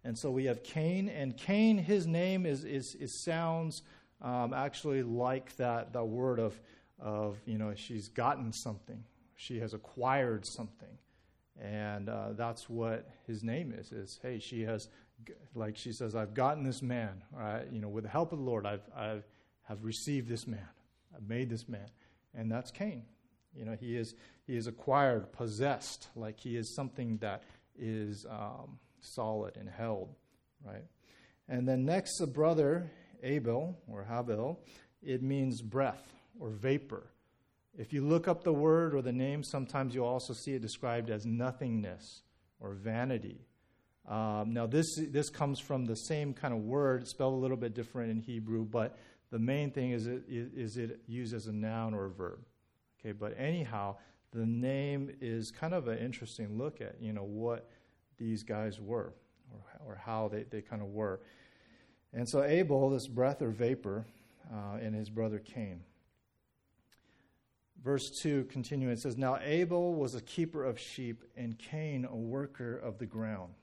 And 0.03 0.17
so 0.17 0.31
we 0.31 0.45
have 0.45 0.63
Cain, 0.63 1.09
and 1.09 1.35
Cain, 1.35 1.77
his 1.77 2.07
name 2.07 2.45
is, 2.45 2.63
is, 2.63 2.95
is 2.95 3.23
sounds 3.23 3.81
um, 4.21 4.53
actually 4.53 5.03
like 5.03 5.55
that, 5.57 5.93
that 5.93 6.05
word 6.05 6.39
of, 6.39 6.59
of, 6.99 7.37
you 7.45 7.57
know, 7.57 7.73
she's 7.75 8.07
gotten 8.07 8.51
something, 8.53 9.03
she 9.35 9.59
has 9.59 9.73
acquired 9.73 10.45
something. 10.45 10.97
And 11.61 12.07
uh, 12.07 12.29
that's 12.33 12.69
what 12.69 13.09
his 13.27 13.43
name 13.43 13.73
is, 13.77 13.91
is, 13.91 14.19
hey, 14.21 14.39
she 14.39 14.61
has, 14.61 14.87
like 15.55 15.77
she 15.77 15.91
says, 15.91 16.15
I've 16.15 16.33
gotten 16.33 16.63
this 16.63 16.81
man, 16.81 17.23
right? 17.31 17.65
You 17.71 17.79
know, 17.79 17.89
with 17.89 18.03
the 18.03 18.09
help 18.09 18.31
of 18.31 18.39
the 18.39 18.45
Lord, 18.45 18.65
I've, 18.65 18.87
I've 18.95 19.23
have 19.69 19.85
received 19.85 20.27
this 20.27 20.47
man. 20.47 20.67
I've 21.15 21.29
made 21.29 21.49
this 21.49 21.69
man. 21.69 21.87
And 22.33 22.51
that's 22.51 22.71
Cain. 22.71 23.03
You 23.55 23.65
know, 23.65 23.77
he 23.79 23.95
is, 23.95 24.15
he 24.45 24.57
is 24.57 24.67
acquired, 24.67 25.31
possessed, 25.31 26.07
like 26.15 26.39
he 26.39 26.57
is 26.57 26.75
something 26.75 27.17
that 27.17 27.43
is 27.77 28.25
um, 28.29 28.79
solid 28.99 29.57
and 29.57 29.69
held, 29.69 30.09
right? 30.65 30.85
And 31.47 31.67
then 31.67 31.85
next, 31.85 32.17
the 32.17 32.27
brother, 32.27 32.91
Abel, 33.23 33.77
or 33.87 34.05
Habil, 34.09 34.57
it 35.01 35.21
means 35.21 35.61
breath 35.61 36.13
or 36.39 36.49
vapor. 36.49 37.11
If 37.77 37.93
you 37.93 38.03
look 38.05 38.27
up 38.27 38.43
the 38.43 38.53
word 38.53 38.95
or 38.95 39.01
the 39.01 39.13
name, 39.13 39.43
sometimes 39.43 39.93
you'll 39.93 40.07
also 40.07 40.33
see 40.33 40.53
it 40.53 40.61
described 40.61 41.09
as 41.09 41.25
nothingness 41.25 42.21
or 42.59 42.73
vanity. 42.73 43.45
Um, 44.09 44.53
now, 44.53 44.65
this, 44.65 44.95
this 44.95 45.29
comes 45.29 45.59
from 45.59 45.85
the 45.85 45.95
same 45.95 46.33
kind 46.33 46.53
of 46.53 46.61
word, 46.61 47.07
spelled 47.07 47.35
a 47.35 47.37
little 47.37 47.55
bit 47.55 47.75
different 47.75 48.09
in 48.09 48.19
Hebrew, 48.19 48.65
but 48.65 48.97
the 49.31 49.37
main 49.37 49.69
thing 49.69 49.91
is 49.91 50.07
it, 50.07 50.23
is 50.27 50.77
it 50.77 51.01
used 51.07 51.35
as 51.35 51.45
a 51.45 51.53
noun 51.53 51.93
or 51.93 52.05
a 52.05 52.09
verb. 52.09 52.39
Okay, 52.99 53.11
but 53.11 53.35
anyhow, 53.37 53.95
the 54.31 54.45
name 54.45 55.11
is 55.21 55.51
kind 55.51 55.75
of 55.75 55.87
an 55.87 55.99
interesting 55.99 56.57
look 56.57 56.81
at, 56.81 56.95
you 56.99 57.13
know, 57.13 57.23
what 57.23 57.69
these 58.17 58.41
guys 58.41 58.79
were 58.81 59.13
or, 59.53 59.91
or 59.91 59.95
how 59.95 60.27
they, 60.27 60.43
they 60.43 60.61
kind 60.61 60.81
of 60.81 60.89
were. 60.89 61.19
And 62.11 62.27
so 62.27 62.43
Abel, 62.43 62.89
this 62.89 63.07
breath 63.07 63.43
or 63.43 63.49
vapor, 63.49 64.05
uh, 64.51 64.77
and 64.81 64.95
his 64.95 65.09
brother 65.09 65.37
Cain. 65.37 65.81
Verse 67.83 68.09
2 68.21 68.45
continuing, 68.45 68.91
it 68.91 68.99
says, 68.99 69.17
Now 69.17 69.37
Abel 69.41 69.93
was 69.93 70.15
a 70.15 70.21
keeper 70.21 70.63
of 70.63 70.79
sheep, 70.79 71.23
and 71.37 71.57
Cain 71.57 72.05
a 72.05 72.15
worker 72.15 72.75
of 72.75 72.97
the 72.97 73.05
ground. 73.05 73.53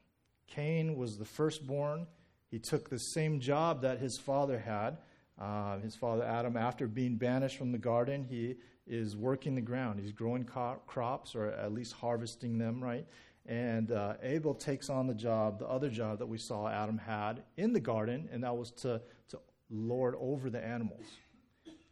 Cain 0.46 0.96
was 0.96 1.18
the 1.18 1.24
firstborn. 1.24 2.06
He 2.50 2.58
took 2.58 2.88
the 2.88 2.98
same 2.98 3.40
job 3.40 3.82
that 3.82 3.98
his 3.98 4.18
father 4.18 4.58
had. 4.58 4.98
Uh, 5.38 5.78
his 5.80 5.94
father 5.94 6.24
Adam, 6.24 6.56
after 6.56 6.86
being 6.86 7.16
banished 7.16 7.58
from 7.58 7.72
the 7.72 7.78
garden, 7.78 8.24
he 8.24 8.56
is 8.86 9.16
working 9.16 9.54
the 9.54 9.60
ground. 9.60 10.00
He's 10.00 10.12
growing 10.12 10.44
co- 10.44 10.80
crops, 10.86 11.34
or 11.34 11.48
at 11.50 11.72
least 11.72 11.92
harvesting 11.92 12.56
them, 12.56 12.82
right? 12.82 13.06
And 13.44 13.92
uh, 13.92 14.14
Abel 14.22 14.54
takes 14.54 14.88
on 14.88 15.06
the 15.06 15.14
job, 15.14 15.58
the 15.58 15.66
other 15.66 15.90
job 15.90 16.18
that 16.18 16.26
we 16.26 16.38
saw 16.38 16.68
Adam 16.68 16.98
had 16.98 17.42
in 17.56 17.72
the 17.72 17.80
garden, 17.80 18.28
and 18.32 18.42
that 18.44 18.56
was 18.56 18.70
to, 18.72 19.00
to 19.28 19.38
lord 19.70 20.14
over 20.18 20.50
the 20.50 20.64
animals. 20.64 21.04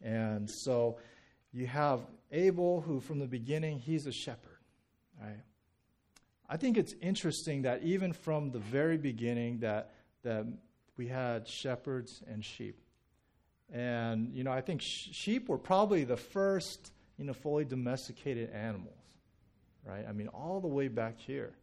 And 0.01 0.49
so 0.49 0.97
you 1.53 1.67
have 1.67 2.01
Abel, 2.31 2.81
who 2.81 2.99
from 2.99 3.19
the 3.19 3.27
beginning, 3.27 3.79
he's 3.79 4.07
a 4.07 4.11
shepherd, 4.11 4.59
right? 5.21 5.43
I 6.47 6.57
think 6.57 6.77
it's 6.77 6.93
interesting 7.01 7.63
that 7.63 7.83
even 7.83 8.13
from 8.13 8.51
the 8.51 8.59
very 8.59 8.97
beginning 8.97 9.59
that, 9.59 9.91
that 10.23 10.45
we 10.97 11.07
had 11.07 11.47
shepherds 11.47 12.21
and 12.27 12.43
sheep. 12.43 12.79
And, 13.73 14.33
you 14.33 14.43
know, 14.43 14.51
I 14.51 14.61
think 14.61 14.81
sh- 14.81 15.09
sheep 15.11 15.49
were 15.49 15.57
probably 15.57 16.03
the 16.03 16.17
first, 16.17 16.91
you 17.17 17.25
know, 17.25 17.33
fully 17.33 17.65
domesticated 17.65 18.51
animals, 18.51 18.99
right? 19.83 20.05
I 20.07 20.11
mean, 20.11 20.27
all 20.27 20.59
the 20.59 20.67
way 20.67 20.87
back 20.87 21.17
here. 21.17 21.53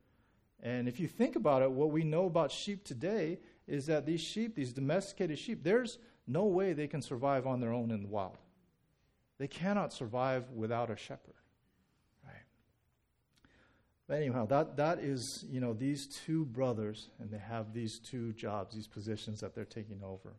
And 0.62 0.88
if 0.88 0.98
you 0.98 1.06
think 1.06 1.36
about 1.36 1.62
it, 1.62 1.70
what 1.70 1.90
we 1.90 2.02
know 2.02 2.26
about 2.26 2.50
sheep 2.50 2.84
today 2.84 3.38
is 3.66 3.86
that 3.86 4.04
these 4.04 4.20
sheep, 4.20 4.54
these 4.54 4.72
domesticated 4.72 5.38
sheep, 5.38 5.62
there's 5.62 5.98
no 6.26 6.44
way 6.44 6.72
they 6.72 6.86
can 6.86 7.02
survive 7.02 7.46
on 7.46 7.60
their 7.60 7.72
own 7.72 7.90
in 7.90 8.02
the 8.02 8.08
wild. 8.08 8.38
They 9.38 9.48
cannot 9.48 9.92
survive 9.92 10.50
without 10.50 10.90
a 10.90 10.96
shepherd. 10.96 11.34
But 14.12 14.18
anyhow, 14.18 14.44
that, 14.44 14.76
that 14.76 14.98
is, 14.98 15.42
you 15.50 15.58
know, 15.58 15.72
these 15.72 16.06
two 16.06 16.44
brothers, 16.44 17.08
and 17.18 17.30
they 17.30 17.38
have 17.38 17.72
these 17.72 17.98
two 17.98 18.34
jobs, 18.34 18.74
these 18.74 18.86
positions 18.86 19.40
that 19.40 19.54
they're 19.54 19.64
taking 19.64 20.02
over. 20.04 20.34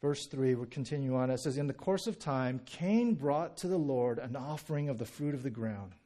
Verse 0.00 0.26
3, 0.26 0.54
we 0.54 0.66
continue 0.66 1.16
on. 1.16 1.30
It 1.30 1.40
says, 1.40 1.58
In 1.58 1.66
the 1.66 1.74
course 1.74 2.06
of 2.06 2.16
time, 2.16 2.60
Cain 2.64 3.14
brought 3.14 3.56
to 3.56 3.66
the 3.66 3.76
Lord 3.76 4.20
an 4.20 4.36
offering 4.36 4.88
of 4.88 4.98
the 4.98 5.04
fruit 5.04 5.34
of 5.34 5.42
the 5.42 5.50
ground, 5.50 5.96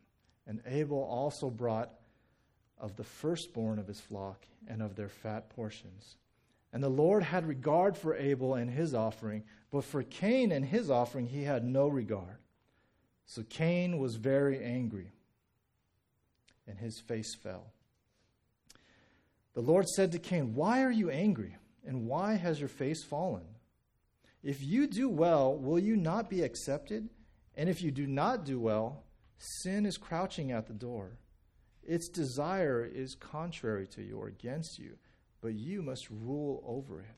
and 0.47 0.63
Abel 0.67 1.03
also 1.03 1.51
brought 1.51 1.91
of 2.79 2.97
the 2.97 3.05
firstborn 3.05 3.79
of 3.79 3.87
his 3.87 4.01
flock 4.01 4.47
and 4.67 4.81
of 4.81 4.97
their 4.97 5.11
fat 5.11 5.51
portions. 5.51 6.17
And 6.73 6.83
the 6.83 6.89
Lord 6.89 7.23
had 7.23 7.47
regard 7.47 7.95
for 7.95 8.17
Abel 8.17 8.55
and 8.55 8.71
his 8.71 8.95
offering, 8.95 9.45
but 9.71 9.85
for 9.85 10.03
Cain 10.03 10.51
and 10.51 10.65
his 10.65 10.89
offering 10.89 11.27
he 11.27 11.43
had 11.43 11.63
no 11.63 11.89
regard. 11.89 12.39
So 13.27 13.43
Cain 13.51 13.99
was 13.99 14.17
very 14.17 14.65
angry, 14.65 15.13
and 16.67 16.79
his 16.79 17.01
face 17.01 17.35
fell. 17.35 17.73
The 19.55 19.61
Lord 19.61 19.89
said 19.89 20.13
to 20.13 20.19
Cain, 20.19 20.55
Why 20.55 20.83
are 20.83 20.91
you 20.91 21.11
angry, 21.11 21.57
and 21.87 22.07
why 22.07 22.35
has 22.35 22.59
your 22.59 22.69
face 22.69 23.05
fallen? 23.05 23.45
If 24.43 24.63
you 24.63 24.87
do 24.87 25.09
well, 25.09 25.57
will 25.57 25.79
you 25.79 25.97
not 25.97 26.29
be 26.29 26.43
accepted? 26.43 27.09
And 27.57 27.69
if 27.69 27.83
you 27.83 27.91
do 27.91 28.07
not 28.07 28.45
do 28.45 28.59
well, 28.59 29.05
sin 29.39 29.87
is 29.87 29.97
crouching 29.97 30.51
at 30.53 30.67
the 30.67 30.75
door. 30.75 31.19
Its 31.83 32.09
desire 32.09 32.85
is 32.85 33.15
contrary 33.15 33.87
to 33.89 34.03
you 34.03 34.17
or 34.17 34.27
against 34.27 34.79
you, 34.79 34.97
but 35.41 35.55
you 35.55 35.83
must 35.83 36.11
rule 36.11 36.63
over 36.67 37.01
it. 37.01 37.17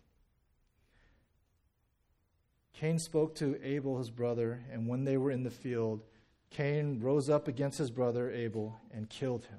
Cain 2.75 2.99
spoke 2.99 3.35
to 3.37 3.59
Abel, 3.63 3.99
his 3.99 4.11
brother, 4.11 4.63
and 4.71 4.87
when 4.87 5.05
they 5.05 5.17
were 5.17 5.31
in 5.31 5.45
the 5.45 5.51
field, 5.51 6.03
Cain 6.51 7.01
rose 7.01 7.29
up 7.29 7.49
against 7.49 7.79
his 7.79 7.91
brother 7.91 8.31
Abel 8.31 8.81
and 8.93 9.09
killed 9.09 9.45
him. 9.45 9.59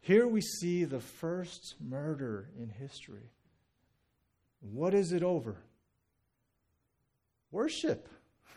Here 0.00 0.26
we 0.26 0.40
see 0.40 0.84
the 0.84 1.00
first 1.00 1.74
murder 1.80 2.48
in 2.58 2.70
history. 2.70 3.30
What 4.60 4.94
is 4.94 5.12
it 5.12 5.22
over? 5.22 5.56
Worship. 7.50 8.08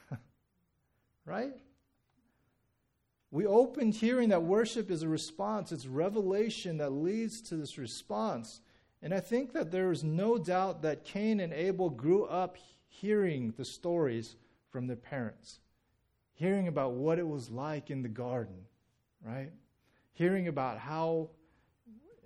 right? 1.25 1.53
We 3.31 3.45
opened 3.45 3.95
hearing 3.95 4.29
that 4.29 4.43
worship 4.43 4.91
is 4.91 5.03
a 5.03 5.07
response, 5.07 5.71
it's 5.71 5.85
revelation 5.85 6.77
that 6.77 6.91
leads 6.91 7.41
to 7.49 7.55
this 7.55 7.77
response. 7.77 8.61
And 9.01 9.13
I 9.13 9.19
think 9.19 9.53
that 9.53 9.71
there 9.71 9.91
is 9.91 10.03
no 10.03 10.37
doubt 10.37 10.81
that 10.83 11.05
Cain 11.05 11.39
and 11.39 11.53
Abel 11.53 11.89
grew 11.89 12.25
up 12.25 12.57
hearing 12.91 13.53
the 13.57 13.65
stories 13.65 14.35
from 14.69 14.85
their 14.85 14.97
parents, 14.97 15.59
hearing 16.33 16.67
about 16.67 16.91
what 16.93 17.17
it 17.17 17.27
was 17.27 17.49
like 17.49 17.89
in 17.89 18.01
the 18.01 18.09
garden, 18.09 18.65
right? 19.25 19.49
Hearing 20.13 20.47
about 20.47 20.77
how 20.77 21.29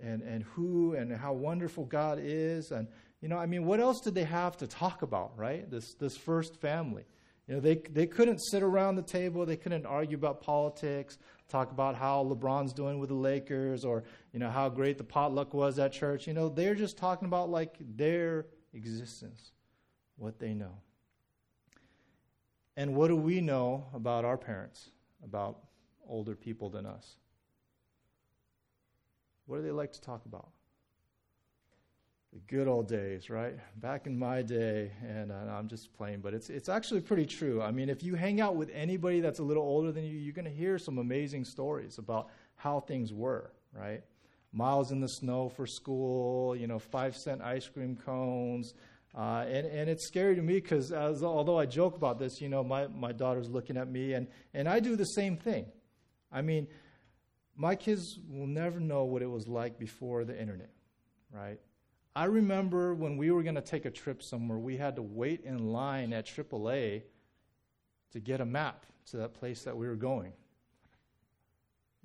and, 0.02 0.22
and 0.22 0.42
who 0.42 0.94
and 0.94 1.12
how 1.12 1.32
wonderful 1.32 1.84
God 1.84 2.18
is. 2.20 2.72
And, 2.72 2.88
you 3.20 3.28
know, 3.28 3.38
I 3.38 3.46
mean, 3.46 3.64
what 3.64 3.80
else 3.80 4.00
did 4.00 4.14
they 4.14 4.24
have 4.24 4.56
to 4.58 4.66
talk 4.66 5.02
about, 5.02 5.32
right? 5.38 5.70
This, 5.70 5.94
this 5.94 6.16
first 6.16 6.60
family. 6.60 7.04
You 7.46 7.54
know, 7.54 7.60
they, 7.60 7.76
they 7.76 8.06
couldn't 8.06 8.40
sit 8.40 8.62
around 8.62 8.96
the 8.96 9.02
table, 9.02 9.46
they 9.46 9.56
couldn't 9.56 9.86
argue 9.86 10.16
about 10.16 10.40
politics, 10.40 11.16
talk 11.48 11.70
about 11.70 11.94
how 11.94 12.24
LeBron's 12.24 12.72
doing 12.72 12.98
with 12.98 13.08
the 13.08 13.14
Lakers 13.14 13.84
or, 13.84 14.02
you 14.32 14.40
know, 14.40 14.50
how 14.50 14.68
great 14.68 14.98
the 14.98 15.04
potluck 15.04 15.54
was 15.54 15.78
at 15.78 15.92
church. 15.92 16.26
You 16.26 16.34
know, 16.34 16.48
they're 16.48 16.74
just 16.74 16.98
talking 16.98 17.26
about 17.26 17.48
like 17.48 17.76
their 17.78 18.46
existence, 18.74 19.52
what 20.16 20.38
they 20.38 20.54
know. 20.54 20.78
And 22.76 22.94
what 22.94 23.08
do 23.08 23.16
we 23.16 23.40
know 23.40 23.86
about 23.94 24.24
our 24.24 24.36
parents, 24.36 24.90
about 25.24 25.58
older 26.08 26.34
people 26.34 26.68
than 26.68 26.84
us? 26.84 27.16
What 29.46 29.56
do 29.56 29.62
they 29.62 29.70
like 29.70 29.92
to 29.92 30.00
talk 30.00 30.26
about? 30.26 30.48
The 32.32 32.40
good 32.48 32.68
old 32.68 32.86
days, 32.86 33.30
right? 33.30 33.54
Back 33.80 34.06
in 34.06 34.18
my 34.18 34.42
day, 34.42 34.90
and 35.02 35.32
uh, 35.32 35.36
I'm 35.50 35.68
just 35.68 35.94
playing, 35.94 36.20
but 36.20 36.34
it's, 36.34 36.50
it's 36.50 36.68
actually 36.68 37.00
pretty 37.00 37.24
true. 37.24 37.62
I 37.62 37.70
mean, 37.70 37.88
if 37.88 38.02
you 38.02 38.14
hang 38.14 38.40
out 38.40 38.56
with 38.56 38.70
anybody 38.74 39.20
that's 39.20 39.38
a 39.38 39.42
little 39.42 39.62
older 39.62 39.90
than 39.90 40.04
you, 40.04 40.18
you're 40.18 40.34
going 40.34 40.44
to 40.44 40.50
hear 40.50 40.78
some 40.78 40.98
amazing 40.98 41.44
stories 41.44 41.96
about 41.98 42.28
how 42.56 42.80
things 42.80 43.12
were, 43.12 43.52
right? 43.72 44.02
Miles 44.52 44.90
in 44.90 45.00
the 45.00 45.08
snow 45.08 45.48
for 45.48 45.66
school, 45.66 46.54
you 46.56 46.66
know, 46.66 46.78
five 46.78 47.16
cent 47.16 47.40
ice 47.40 47.68
cream 47.68 47.96
cones. 48.04 48.74
Uh, 49.16 49.46
and, 49.48 49.66
and 49.66 49.88
it's 49.88 50.06
scary 50.06 50.36
to 50.36 50.42
me 50.42 50.54
because 50.54 50.92
although 50.92 51.58
I 51.58 51.64
joke 51.64 51.96
about 51.96 52.18
this, 52.18 52.40
you 52.40 52.50
know, 52.50 52.62
my, 52.62 52.86
my 52.88 53.12
daughter's 53.12 53.48
looking 53.48 53.78
at 53.78 53.88
me, 53.88 54.12
and, 54.12 54.26
and 54.52 54.68
I 54.68 54.78
do 54.78 54.94
the 54.94 55.04
same 55.04 55.38
thing. 55.38 55.64
I 56.30 56.42
mean, 56.42 56.66
my 57.56 57.74
kids 57.74 58.18
will 58.28 58.46
never 58.46 58.78
know 58.78 59.04
what 59.04 59.22
it 59.22 59.30
was 59.30 59.48
like 59.48 59.78
before 59.78 60.24
the 60.24 60.38
internet, 60.38 60.70
right? 61.32 61.58
I 62.14 62.24
remember 62.24 62.94
when 62.94 63.16
we 63.16 63.30
were 63.30 63.42
going 63.42 63.54
to 63.54 63.62
take 63.62 63.86
a 63.86 63.90
trip 63.90 64.22
somewhere, 64.22 64.58
we 64.58 64.76
had 64.76 64.96
to 64.96 65.02
wait 65.02 65.44
in 65.44 65.72
line 65.72 66.12
at 66.12 66.26
AAA 66.26 67.02
to 68.12 68.20
get 68.20 68.42
a 68.42 68.46
map 68.46 68.84
to 69.10 69.16
that 69.18 69.32
place 69.32 69.62
that 69.62 69.76
we 69.76 69.86
were 69.86 69.96
going. 69.96 70.32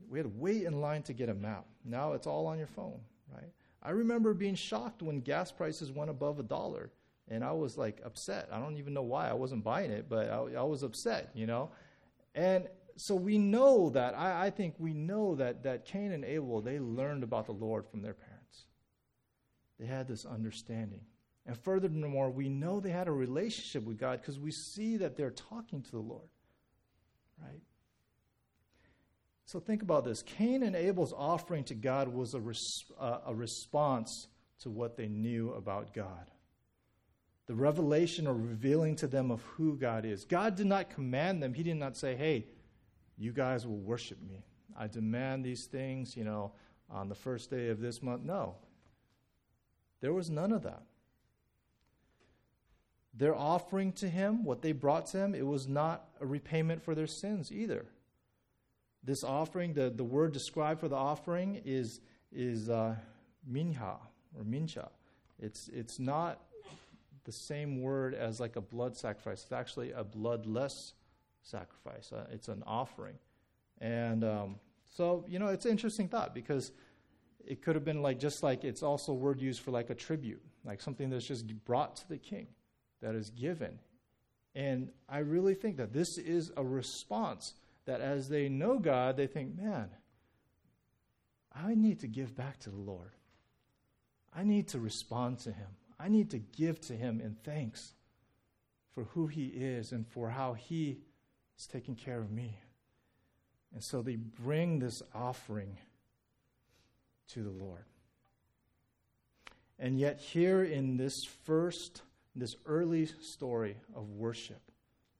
We 0.09 0.19
had 0.19 0.25
to 0.25 0.33
wait 0.35 0.63
in 0.63 0.79
line 0.79 1.03
to 1.03 1.13
get 1.13 1.27
a 1.27 1.33
map. 1.33 1.65
Now 1.83 2.13
it's 2.13 2.27
all 2.27 2.47
on 2.47 2.57
your 2.57 2.67
phone, 2.67 3.01
right? 3.33 3.51
I 3.83 3.91
remember 3.91 4.33
being 4.33 4.55
shocked 4.55 5.01
when 5.01 5.19
gas 5.19 5.51
prices 5.51 5.91
went 5.91 6.09
above 6.09 6.39
a 6.39 6.43
dollar, 6.43 6.91
and 7.27 7.43
I 7.43 7.51
was 7.51 7.77
like 7.77 8.01
upset. 8.03 8.49
I 8.51 8.59
don't 8.59 8.77
even 8.77 8.93
know 8.93 9.03
why 9.03 9.29
I 9.29 9.33
wasn't 9.33 9.63
buying 9.63 9.91
it, 9.91 10.07
but 10.09 10.29
I, 10.29 10.37
I 10.37 10.63
was 10.63 10.83
upset, 10.83 11.31
you 11.33 11.47
know. 11.47 11.71
And 12.35 12.67
so 12.97 13.15
we 13.15 13.37
know 13.37 13.89
that 13.91 14.17
I, 14.17 14.47
I 14.47 14.49
think 14.49 14.75
we 14.77 14.93
know 14.93 15.35
that 15.35 15.63
that 15.63 15.85
Cain 15.85 16.11
and 16.11 16.25
Abel 16.25 16.61
they 16.61 16.79
learned 16.79 17.23
about 17.23 17.45
the 17.45 17.53
Lord 17.53 17.87
from 17.87 18.01
their 18.01 18.13
parents. 18.13 18.65
They 19.79 19.85
had 19.85 20.07
this 20.07 20.25
understanding. 20.25 21.01
And 21.45 21.57
furthermore, 21.57 22.29
we 22.29 22.49
know 22.49 22.79
they 22.79 22.91
had 22.91 23.07
a 23.07 23.11
relationship 23.11 23.83
with 23.83 23.97
God 23.97 24.21
because 24.21 24.39
we 24.39 24.51
see 24.51 24.97
that 24.97 25.17
they're 25.17 25.31
talking 25.31 25.81
to 25.81 25.91
the 25.91 25.99
Lord. 25.99 26.29
Right? 27.41 27.61
So 29.45 29.59
think 29.59 29.81
about 29.81 30.05
this. 30.05 30.21
Cain 30.21 30.63
and 30.63 30.75
Abel's 30.75 31.13
offering 31.13 31.63
to 31.65 31.73
God 31.73 32.07
was 32.07 32.35
a, 32.35 32.39
res- 32.39 32.85
uh, 32.99 33.17
a 33.25 33.33
response 33.33 34.27
to 34.59 34.69
what 34.69 34.95
they 34.95 35.07
knew 35.07 35.51
about 35.53 35.93
God. 35.93 36.29
The 37.51 37.57
revelation 37.57 38.27
or 38.27 38.33
revealing 38.33 38.95
to 38.95 39.07
them 39.07 39.29
of 39.29 39.41
who 39.41 39.75
God 39.75 40.05
is. 40.05 40.23
God 40.23 40.55
did 40.55 40.67
not 40.67 40.89
command 40.89 41.43
them. 41.43 41.53
He 41.53 41.63
did 41.63 41.75
not 41.75 41.97
say, 41.97 42.15
hey, 42.15 42.45
you 43.17 43.33
guys 43.33 43.67
will 43.67 43.75
worship 43.75 44.19
me. 44.21 44.45
I 44.79 44.87
demand 44.87 45.43
these 45.43 45.65
things, 45.65 46.15
you 46.15 46.23
know, 46.23 46.53
on 46.89 47.09
the 47.09 47.13
first 47.13 47.49
day 47.49 47.67
of 47.67 47.81
this 47.81 48.01
month. 48.01 48.23
No. 48.23 48.55
There 49.99 50.13
was 50.13 50.29
none 50.29 50.53
of 50.53 50.63
that. 50.63 50.83
Their 53.13 53.35
offering 53.35 53.91
to 53.95 54.07
him, 54.07 54.45
what 54.45 54.61
they 54.61 54.71
brought 54.71 55.07
to 55.07 55.17
him, 55.17 55.35
it 55.35 55.45
was 55.45 55.67
not 55.67 56.07
a 56.21 56.25
repayment 56.25 56.81
for 56.81 56.95
their 56.95 57.05
sins 57.05 57.51
either. 57.51 57.85
This 59.03 59.25
offering, 59.25 59.73
the, 59.73 59.89
the 59.89 60.05
word 60.05 60.31
described 60.31 60.79
for 60.79 60.87
the 60.87 60.95
offering 60.95 61.61
is, 61.65 61.99
is 62.31 62.69
uh, 62.69 62.95
minha 63.45 63.97
or 64.37 64.45
mincha. 64.45 64.87
It's, 65.37 65.67
it's 65.73 65.99
not 65.99 66.39
the 67.23 67.31
same 67.31 67.81
word 67.81 68.13
as 68.13 68.39
like 68.39 68.55
a 68.55 68.61
blood 68.61 68.95
sacrifice. 68.95 69.43
It's 69.43 69.51
actually 69.51 69.91
a 69.91 70.03
bloodless 70.03 70.93
sacrifice. 71.43 72.11
Uh, 72.11 72.25
it's 72.31 72.47
an 72.47 72.63
offering. 72.65 73.15
And 73.79 74.23
um, 74.23 74.55
so, 74.89 75.25
you 75.27 75.39
know, 75.39 75.47
it's 75.47 75.65
an 75.65 75.71
interesting 75.71 76.07
thought 76.07 76.33
because 76.33 76.71
it 77.45 77.61
could 77.61 77.75
have 77.75 77.85
been 77.85 78.01
like 78.01 78.19
just 78.19 78.43
like 78.43 78.63
it's 78.63 78.83
also 78.83 79.13
word 79.13 79.41
used 79.41 79.61
for 79.61 79.71
like 79.71 79.89
a 79.89 79.95
tribute, 79.95 80.41
like 80.63 80.81
something 80.81 81.09
that's 81.09 81.25
just 81.25 81.47
brought 81.65 81.95
to 81.97 82.09
the 82.09 82.17
king, 82.17 82.47
that 83.01 83.15
is 83.15 83.29
given. 83.29 83.79
And 84.53 84.91
I 85.07 85.19
really 85.19 85.55
think 85.55 85.77
that 85.77 85.93
this 85.93 86.17
is 86.17 86.51
a 86.57 86.63
response 86.63 87.53
that 87.85 88.01
as 88.01 88.29
they 88.29 88.49
know 88.49 88.77
God, 88.77 89.17
they 89.17 89.27
think, 89.27 89.57
man, 89.57 89.89
I 91.53 91.73
need 91.73 91.99
to 92.01 92.07
give 92.07 92.35
back 92.35 92.59
to 92.59 92.69
the 92.69 92.77
Lord. 92.77 93.15
I 94.33 94.43
need 94.43 94.69
to 94.69 94.79
respond 94.79 95.39
to 95.39 95.51
Him. 95.51 95.67
I 96.01 96.07
need 96.07 96.31
to 96.31 96.39
give 96.39 96.81
to 96.81 96.93
Him 96.93 97.21
in 97.21 97.35
thanks 97.43 97.93
for 98.93 99.03
who 99.03 99.27
He 99.27 99.47
is 99.47 99.91
and 99.91 100.07
for 100.07 100.29
how 100.29 100.53
He 100.53 100.99
is 101.57 101.67
taking 101.67 101.95
care 101.95 102.19
of 102.19 102.31
me. 102.31 102.57
And 103.73 103.83
so 103.83 104.01
they 104.01 104.15
bring 104.15 104.79
this 104.79 105.03
offering 105.13 105.77
to 107.29 107.43
the 107.43 107.51
Lord. 107.51 107.85
And 109.77 109.99
yet, 109.99 110.19
here 110.19 110.63
in 110.63 110.97
this 110.97 111.23
first, 111.23 112.01
this 112.35 112.55
early 112.65 113.07
story 113.21 113.77
of 113.95 114.09
worship, 114.09 114.61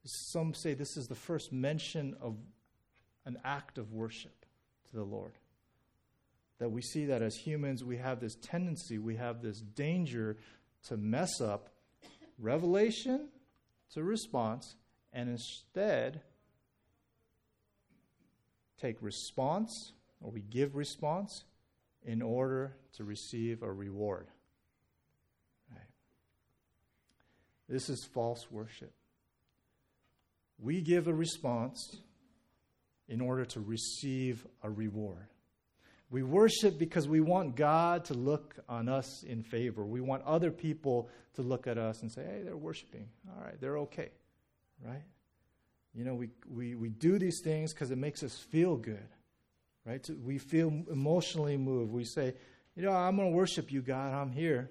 some 0.04 0.52
say 0.52 0.74
this 0.74 0.96
is 0.96 1.08
the 1.08 1.14
first 1.14 1.52
mention 1.52 2.16
of 2.20 2.36
an 3.24 3.38
act 3.44 3.78
of 3.78 3.92
worship 3.92 4.44
to 4.90 4.96
the 4.96 5.04
Lord. 5.04 5.32
That 6.58 6.70
we 6.70 6.82
see 6.82 7.06
that 7.06 7.22
as 7.22 7.36
humans, 7.36 7.82
we 7.82 7.96
have 7.96 8.20
this 8.20 8.36
tendency, 8.36 8.98
we 8.98 9.16
have 9.16 9.42
this 9.42 9.60
danger 9.60 10.36
to 10.88 10.96
mess 10.96 11.40
up 11.40 11.68
revelation 12.38 13.28
to 13.94 14.02
response, 14.02 14.76
and 15.12 15.28
instead 15.28 16.22
take 18.80 18.96
response, 19.00 19.92
or 20.20 20.30
we 20.30 20.40
give 20.40 20.74
response, 20.74 21.44
in 22.04 22.22
order 22.22 22.74
to 22.96 23.04
receive 23.04 23.62
a 23.62 23.70
reward. 23.70 24.26
Right? 25.70 25.80
This 27.68 27.88
is 27.88 28.04
false 28.04 28.50
worship. 28.50 28.92
We 30.58 30.80
give 30.80 31.06
a 31.06 31.14
response 31.14 31.98
in 33.08 33.20
order 33.20 33.44
to 33.44 33.60
receive 33.60 34.46
a 34.62 34.70
reward. 34.70 35.28
We 36.12 36.22
worship 36.22 36.78
because 36.78 37.08
we 37.08 37.20
want 37.20 37.56
God 37.56 38.04
to 38.04 38.14
look 38.14 38.56
on 38.68 38.86
us 38.86 39.22
in 39.22 39.42
favor. 39.42 39.82
We 39.82 40.02
want 40.02 40.22
other 40.24 40.50
people 40.50 41.08
to 41.36 41.42
look 41.42 41.66
at 41.66 41.78
us 41.78 42.02
and 42.02 42.12
say, 42.12 42.22
hey, 42.22 42.42
they're 42.44 42.54
worshiping. 42.54 43.08
All 43.34 43.42
right, 43.42 43.58
they're 43.58 43.78
okay. 43.78 44.10
Right? 44.84 45.02
You 45.94 46.04
know, 46.04 46.14
we, 46.14 46.28
we, 46.46 46.74
we 46.74 46.90
do 46.90 47.18
these 47.18 47.40
things 47.42 47.72
because 47.72 47.90
it 47.90 47.96
makes 47.96 48.22
us 48.22 48.36
feel 48.36 48.76
good. 48.76 49.08
Right? 49.86 50.06
We 50.22 50.36
feel 50.36 50.68
emotionally 50.92 51.56
moved. 51.56 51.90
We 51.90 52.04
say, 52.04 52.34
you 52.76 52.82
know, 52.82 52.92
I'm 52.92 53.16
going 53.16 53.30
to 53.30 53.34
worship 53.34 53.72
you, 53.72 53.80
God. 53.80 54.12
I'm 54.12 54.32
here. 54.32 54.70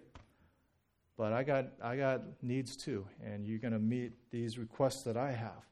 But 1.17 1.33
I 1.33 1.41
got, 1.41 1.69
I 1.83 1.95
got 1.95 2.21
needs 2.43 2.77
too. 2.77 3.07
And 3.25 3.47
you're 3.47 3.59
going 3.59 3.73
to 3.73 3.79
meet 3.79 4.11
these 4.29 4.59
requests 4.59 5.03
that 5.05 5.17
I 5.17 5.31
have. 5.31 5.65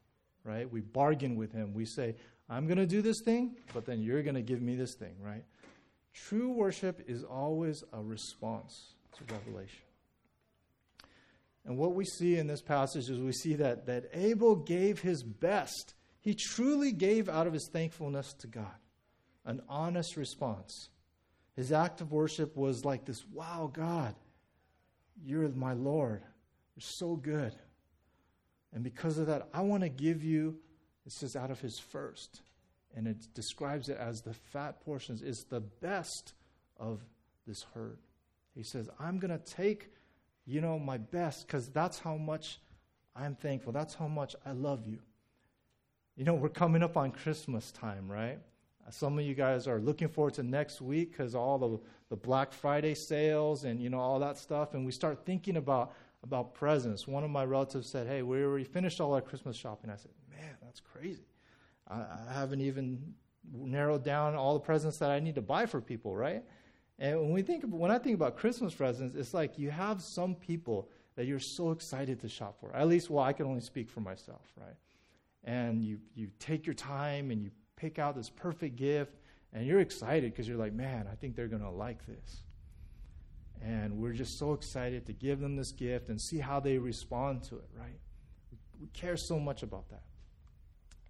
Right? 0.44 0.68
We 0.68 0.82
bargain 0.82 1.36
with 1.36 1.52
Him. 1.52 1.76
We 1.76 1.86
say, 1.86 2.16
I'm 2.50 2.66
going 2.66 2.78
to 2.78 2.88
do 2.88 3.04
this 3.04 3.22
thing, 3.22 3.56
but 3.74 3.86
then 3.86 4.02
you're 4.02 4.24
going 4.24 4.36
to 4.36 4.42
give 4.42 4.62
me 4.62 4.76
this 4.76 4.96
thing, 4.96 5.14
right? 5.22 5.44
True 6.14 6.52
worship 6.52 7.04
is 7.08 7.24
always 7.24 7.84
a 7.94 8.02
response 8.02 8.94
to 9.18 9.34
revelation. 9.34 9.84
And 11.66 11.78
what 11.78 11.94
we 11.94 12.06
see 12.06 12.38
in 12.38 12.48
this 12.48 12.62
passage 12.62 13.10
is 13.10 13.20
we 13.20 13.32
see 13.32 13.56
that, 13.56 13.86
that 13.86 14.10
Abel 14.14 14.56
gave 14.56 15.00
his 15.00 15.24
best. 15.24 15.94
He 16.22 16.34
truly 16.34 16.92
gave 16.92 17.30
out 17.30 17.48
of 17.48 17.54
his 17.54 17.70
thankfulness 17.72 18.34
to 18.40 18.48
God, 18.48 18.66
an 19.46 19.62
honest 19.70 20.18
response. 20.18 20.90
His 21.56 21.72
act 21.72 22.02
of 22.02 22.12
worship 22.12 22.56
was 22.56 22.86
like 22.86 23.06
this 23.06 23.24
wow, 23.32 23.70
God, 23.72 24.16
you're 25.24 25.48
my 25.50 25.74
Lord. 25.74 26.22
You're 26.76 26.82
so 26.82 27.16
good. 27.16 27.54
And 28.74 28.84
because 28.84 29.18
of 29.18 29.28
that, 29.28 29.50
I 29.54 29.62
want 29.62 29.84
to 29.84 29.90
give 29.90 30.24
you 30.24 30.60
it 31.10 31.14
says 31.14 31.36
out 31.36 31.50
of 31.50 31.60
his 31.60 31.80
first. 31.80 32.42
And 32.96 33.08
it 33.08 33.34
describes 33.34 33.90
it 33.90 33.98
as 33.98 34.22
the 34.22 34.34
fat 34.34 34.84
portions. 34.84 35.22
It's 35.22 35.44
the 35.44 35.62
best 35.62 36.34
of 36.78 37.02
this 37.46 37.66
herd. 37.74 38.00
He 38.56 38.64
says, 38.64 38.90
I'm 39.00 39.20
going 39.20 39.32
to 39.32 39.44
take, 39.46 39.92
you 40.46 40.62
know, 40.62 40.80
my 40.80 40.98
best 40.98 41.48
because 41.48 41.70
that's 41.70 42.00
how 42.00 42.18
much 42.18 42.60
I'm 43.16 43.36
thankful. 43.36 43.72
That's 43.72 43.94
how 43.94 44.08
much 44.08 44.36
I 44.46 44.52
love 44.52 44.88
you. 44.88 45.00
You 46.16 46.26
know, 46.26 46.34
we're 46.34 46.50
coming 46.50 46.84
up 46.84 46.98
on 46.98 47.12
Christmas 47.12 47.72
time, 47.72 48.12
right? 48.12 48.40
Some 48.92 49.20
of 49.20 49.26
you 49.26 49.36
guys 49.36 49.68
are 49.68 49.80
looking 49.80 50.08
forward 50.08 50.34
to 50.36 50.44
next 50.44 50.82
week 50.82 51.12
because 51.12 51.36
all 51.36 51.58
the, 51.60 51.80
the 52.10 52.16
Black 52.16 52.52
Friday 52.52 52.96
sales 52.96 53.64
and, 53.64 53.80
you 53.80 53.90
know, 53.90 54.00
all 54.00 54.20
that 54.20 54.38
stuff. 54.38 54.74
And 54.74 54.86
we 54.86 54.92
start 54.92 55.26
thinking 55.26 55.58
about, 55.58 55.94
about 56.24 56.56
presents. 56.56 57.08
One 57.08 57.24
of 57.24 57.30
my 57.30 57.46
relatives 57.46 57.88
said, 57.88 58.08
Hey, 58.08 58.24
we 58.24 58.42
already 58.44 58.64
finished 58.64 59.00
all 59.00 59.14
our 59.14 59.22
Christmas 59.22 59.56
shopping. 59.56 59.92
I 59.92 59.96
said, 59.96 60.12
Man, 60.32 60.56
that's 60.62 60.80
crazy. 60.80 61.24
I, 61.90 62.34
haven't 62.34 62.62
even 62.62 63.14
narrowed 63.52 64.04
down 64.04 64.36
all 64.36 64.54
the 64.54 64.60
presents 64.60 64.98
that 64.98 65.10
I 65.10 65.20
need 65.20 65.36
to 65.36 65.42
buy 65.42 65.66
for 65.66 65.82
people, 65.82 66.16
right? 66.16 66.44
And 67.00 67.20
when 67.20 67.32
we 67.32 67.42
think, 67.42 67.64
when 67.66 67.92
I 67.92 67.98
think 67.98 68.16
about 68.16 68.38
Christmas 68.38 68.74
presents, 68.74 69.16
it's 69.16 69.34
like 69.34 69.58
you 69.58 69.72
have 69.72 70.02
some 70.02 70.36
people 70.36 70.90
that 71.16 71.26
you're 71.26 71.40
so 71.40 71.72
excited 71.72 72.20
to 72.22 72.30
shop 72.30 72.60
for. 72.60 72.76
At 72.76 72.88
least, 72.88 73.10
well, 73.10 73.24
I 73.24 73.34
can 73.34 73.46
only 73.46 73.62
speak 73.62 73.90
for 73.90 74.02
myself, 74.02 74.46
right? 74.56 74.76
And 75.44 75.84
you 75.84 76.00
you 76.14 76.30
take 76.40 76.66
your 76.66 76.74
time 76.74 77.32
and 77.32 77.42
you 77.42 77.52
pick 77.76 77.98
out 77.98 78.16
this 78.16 78.30
perfect 78.30 78.76
gift, 78.76 79.16
and 79.54 79.66
you're 79.66 79.80
excited 79.80 80.32
because 80.32 80.48
you're 80.48 80.58
like, 80.58 80.74
man, 80.74 81.08
I 81.12 81.16
think 81.16 81.36
they're 81.36 81.48
gonna 81.48 81.72
like 81.72 82.06
this. 82.06 82.44
And 83.62 83.98
we're 83.98 84.14
just 84.14 84.38
so 84.38 84.54
excited 84.54 85.06
to 85.08 85.14
give 85.14 85.40
them 85.40 85.56
this 85.56 85.72
gift 85.72 86.10
and 86.10 86.20
see 86.20 86.40
how 86.40 86.60
they 86.60 86.78
respond 86.78 87.44
to 87.44 87.56
it, 87.56 87.70
right? 87.78 88.00
We 88.80 88.88
care 88.88 89.18
so 89.18 89.40
much 89.40 89.64
about 89.64 89.90
that. 89.90 90.04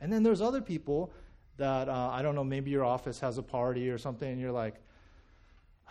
And 0.02 0.12
then 0.12 0.24
there's 0.24 0.42
other 0.42 0.62
people 0.62 1.12
that, 1.58 1.90
uh, 1.90 2.10
I 2.12 2.22
don't 2.22 2.36
know, 2.36 2.44
maybe 2.44 2.72
your 2.72 2.86
office 2.86 3.20
has 3.20 3.38
a 3.38 3.44
party 3.44 3.90
or 3.90 3.98
something, 3.98 4.30
and 4.30 4.40
you're 4.40 4.52
like, 4.52 4.76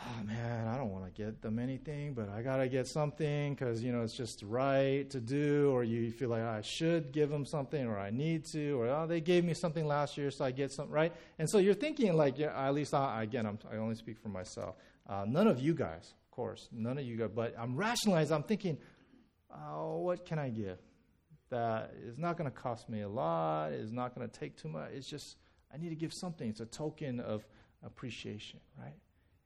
oh 0.01 0.25
man, 0.25 0.68
I 0.68 0.77
don't 0.77 0.90
want 0.90 1.05
to 1.05 1.11
get 1.11 1.42
them 1.42 1.59
anything, 1.59 2.14
but 2.14 2.29
I 2.29 2.42
got 2.42 2.59
to 2.59 2.68
get 2.68 2.87
something 2.87 3.55
because, 3.55 3.83
you 3.83 3.92
know, 3.92 4.03
it's 4.03 4.14
just 4.14 4.42
right 4.42 5.09
to 5.11 5.21
do, 5.21 5.71
or 5.73 5.85
you 5.85 6.11
feel 6.11 6.29
like 6.29 6.42
I 6.42 6.61
should 6.62 7.12
give 7.12 7.31
them 7.31 7.44
something, 7.44 7.85
or 7.87 7.99
I 7.99 8.11
need 8.11 8.44
to, 8.53 8.81
or 8.81 8.88
oh, 8.88 9.07
they 9.07 9.21
gave 9.21 9.44
me 9.44 9.55
something 9.55 9.87
last 9.87 10.16
year, 10.16 10.31
so 10.31 10.44
I 10.44 10.51
get 10.51 10.73
something, 10.73 10.92
right? 10.92 11.12
And 11.38 11.49
so 11.49 11.59
you're 11.59 11.75
thinking, 11.75 12.16
like, 12.16 12.38
yeah, 12.38 12.66
at 12.66 12.75
least 12.75 12.94
I, 12.94 13.23
again, 13.23 13.47
I'm, 13.47 13.59
i 13.71 13.77
only 13.77 13.97
speak 13.97 14.18
for 14.18 14.29
myself. 14.29 14.77
Uh, 15.09 15.25
none 15.27 15.49
of 15.49 15.61
you 15.61 15.75
guys, 15.75 16.14
of 16.25 16.31
course, 16.31 16.68
none 16.73 16.99
of 16.99 17.05
you 17.05 17.16
guys, 17.16 17.31
but 17.35 17.55
I'm 17.59 17.77
rationalizing, 17.77 18.35
I'm 18.35 18.42
thinking, 18.42 18.79
oh, 19.51 19.99
what 19.99 20.25
can 20.25 20.38
I 20.38 20.51
give? 20.51 20.79
That 21.51 21.95
is 22.05 22.19
not 22.19 22.37
going 22.37 22.51
to 22.51 22.57
cost 22.57 22.89
me 22.89 23.03
a 23.03 23.09
lot, 23.09 23.73
is 23.73 23.93
not 23.93 24.15
going 24.15 24.29
to 24.29 24.39
take 24.39 24.57
too 24.57 24.69
much. 24.69 24.91
It's 24.95 25.09
just, 25.09 25.37
I 25.73 25.79
need 25.79 25.89
to 25.89 25.95
give 25.95 26.13
something. 26.13 26.49
It's 26.49 26.61
a 26.61 26.67
token 26.67 27.21
of 27.21 27.47
appreciation, 27.85 28.61
right? 28.79 28.97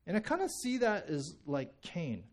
And 0.07 0.17
I 0.17 0.21
kind 0.21 0.43
of 0.43 0.51
see 0.51 0.79
that 0.79 1.09
as 1.09 1.37
like 1.47 1.81
Cain. 1.81 2.25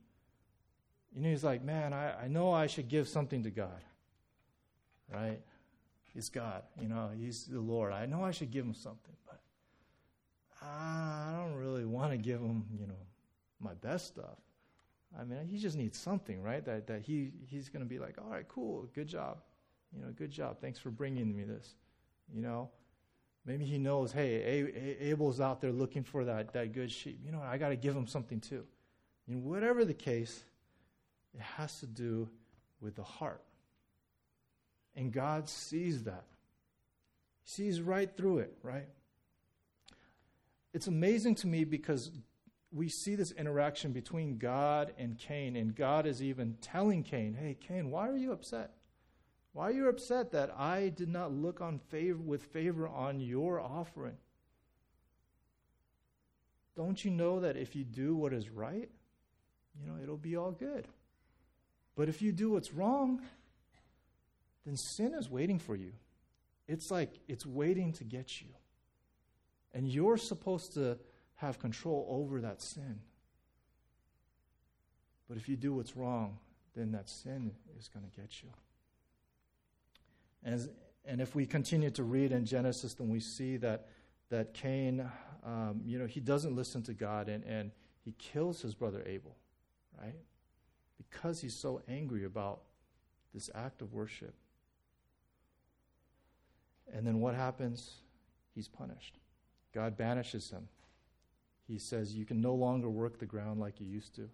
You 1.13 1.21
know, 1.21 1.29
he's 1.29 1.43
like, 1.43 1.63
man, 1.63 1.93
I, 1.93 2.23
I 2.23 2.27
know 2.27 2.51
I 2.51 2.67
should 2.67 2.87
give 2.87 3.07
something 3.07 3.43
to 3.43 3.51
God, 3.51 3.81
right? 5.13 5.39
He's 6.13 6.29
God, 6.29 6.63
you 6.81 6.87
know, 6.87 7.11
he's 7.15 7.45
the 7.45 7.59
Lord. 7.59 7.93
I 7.93 8.05
know 8.05 8.23
I 8.23 8.31
should 8.31 8.51
give 8.51 8.65
him 8.65 8.73
something, 8.73 9.15
but 9.25 9.39
I 10.61 11.35
don't 11.37 11.55
really 11.55 11.85
want 11.85 12.11
to 12.11 12.17
give 12.17 12.39
him, 12.39 12.65
you 12.79 12.87
know, 12.87 13.05
my 13.59 13.73
best 13.75 14.07
stuff. 14.07 14.37
I 15.19 15.23
mean, 15.23 15.47
he 15.47 15.57
just 15.57 15.77
needs 15.77 15.97
something, 15.97 16.41
right? 16.41 16.63
That, 16.65 16.87
that 16.87 17.01
he, 17.01 17.31
he's 17.47 17.69
going 17.69 17.83
to 17.83 17.89
be 17.89 17.99
like, 17.99 18.17
all 18.19 18.29
right, 18.29 18.47
cool, 18.47 18.87
good 18.93 19.07
job. 19.07 19.37
You 19.95 20.01
know, 20.01 20.11
good 20.15 20.31
job. 20.31 20.59
Thanks 20.61 20.79
for 20.79 20.91
bringing 20.91 21.35
me 21.35 21.43
this. 21.43 21.75
You 22.33 22.41
know, 22.41 22.69
Maybe 23.49 23.65
he 23.65 23.77
knows, 23.77 24.11
hey, 24.11 24.95
Abel's 24.99 25.39
out 25.39 25.59
there 25.59 25.71
looking 25.71 26.03
for 26.03 26.25
that, 26.25 26.53
that 26.53 26.73
good 26.73 26.91
sheep. 26.91 27.19
You 27.25 27.31
know, 27.31 27.41
I 27.41 27.57
got 27.57 27.69
to 27.69 27.75
give 27.75 27.95
him 27.95 28.05
something 28.05 28.39
too. 28.39 28.63
And 29.27 29.43
whatever 29.43 29.85
the 29.85 29.93
case, 29.93 30.43
it 31.33 31.41
has 31.41 31.79
to 31.79 31.87
do 31.87 32.29
with 32.81 32.95
the 32.95 33.03
heart. 33.03 33.41
And 34.95 35.11
God 35.11 35.47
sees 35.47 36.03
that. 36.03 36.25
He 37.43 37.49
sees 37.49 37.81
right 37.81 38.15
through 38.15 38.39
it, 38.39 38.57
right? 38.61 38.87
It's 40.73 40.87
amazing 40.87 41.35
to 41.35 41.47
me 41.47 41.63
because 41.63 42.11
we 42.71 42.89
see 42.89 43.15
this 43.15 43.31
interaction 43.31 43.93
between 43.93 44.37
God 44.37 44.93
and 44.99 45.17
Cain, 45.17 45.55
and 45.55 45.75
God 45.75 46.05
is 46.05 46.21
even 46.21 46.55
telling 46.61 47.01
Cain, 47.01 47.33
hey, 47.33 47.57
Cain, 47.59 47.89
why 47.89 48.07
are 48.09 48.17
you 48.17 48.31
upset? 48.31 48.73
Why 49.53 49.69
are 49.69 49.71
you 49.71 49.89
upset 49.89 50.31
that 50.31 50.51
I 50.57 50.89
did 50.89 51.09
not 51.09 51.31
look 51.31 51.59
on 51.61 51.79
favor 51.79 52.19
with 52.19 52.43
favor 52.43 52.87
on 52.87 53.19
your 53.19 53.59
offering? 53.59 54.17
Don't 56.75 57.03
you 57.03 57.11
know 57.11 57.39
that 57.41 57.57
if 57.57 57.75
you 57.75 57.83
do 57.83 58.15
what 58.15 58.31
is 58.31 58.49
right, 58.49 58.89
you 59.79 59.87
know, 59.87 59.97
it'll 60.01 60.17
be 60.17 60.35
all 60.35 60.51
good. 60.51 60.87
But 61.95 62.09
if 62.09 62.21
you 62.21 62.31
do 62.31 62.51
what's 62.51 62.73
wrong, 62.73 63.21
then 64.65 64.77
sin 64.77 65.13
is 65.13 65.29
waiting 65.29 65.59
for 65.59 65.75
you. 65.75 65.91
It's 66.67 66.91
like 66.91 67.19
it's 67.27 67.45
waiting 67.45 67.91
to 67.93 68.03
get 68.03 68.41
you. 68.41 68.47
And 69.73 69.87
you're 69.87 70.17
supposed 70.17 70.73
to 70.75 70.97
have 71.35 71.59
control 71.59 72.05
over 72.09 72.41
that 72.41 72.61
sin. 72.61 72.99
But 75.27 75.37
if 75.37 75.49
you 75.49 75.55
do 75.55 75.73
what's 75.73 75.95
wrong, 75.95 76.37
then 76.75 76.91
that 76.93 77.09
sin 77.09 77.51
is 77.77 77.87
going 77.87 78.05
to 78.09 78.21
get 78.21 78.41
you. 78.41 78.49
And, 80.43 80.69
and 81.05 81.21
if 81.21 81.35
we 81.35 81.45
continue 81.45 81.89
to 81.91 82.03
read 82.03 82.31
in 82.31 82.45
Genesis, 82.45 82.93
then 82.93 83.09
we 83.09 83.19
see 83.19 83.57
that, 83.57 83.87
that 84.29 84.53
Cain, 84.53 85.09
um, 85.43 85.81
you 85.85 85.97
know, 85.99 86.05
he 86.05 86.19
doesn't 86.19 86.55
listen 86.55 86.83
to 86.83 86.93
God 86.93 87.29
and, 87.29 87.43
and 87.43 87.71
he 88.03 88.13
kills 88.17 88.61
his 88.61 88.73
brother 88.75 89.03
Abel, 89.05 89.35
right? 90.01 90.15
Because 90.97 91.41
he's 91.41 91.55
so 91.55 91.81
angry 91.87 92.25
about 92.25 92.61
this 93.33 93.49
act 93.53 93.81
of 93.81 93.93
worship. 93.93 94.33
And 96.93 97.05
then 97.05 97.19
what 97.19 97.35
happens? 97.35 97.91
He's 98.55 98.67
punished. 98.67 99.19
God 99.73 99.95
banishes 99.95 100.49
him. 100.49 100.67
He 101.67 101.77
says, 101.77 102.15
You 102.15 102.25
can 102.25 102.41
no 102.41 102.55
longer 102.55 102.89
work 102.89 103.19
the 103.19 103.27
ground 103.27 103.59
like 103.59 103.79
you 103.79 103.85
used 103.85 104.15
to, 104.15 104.27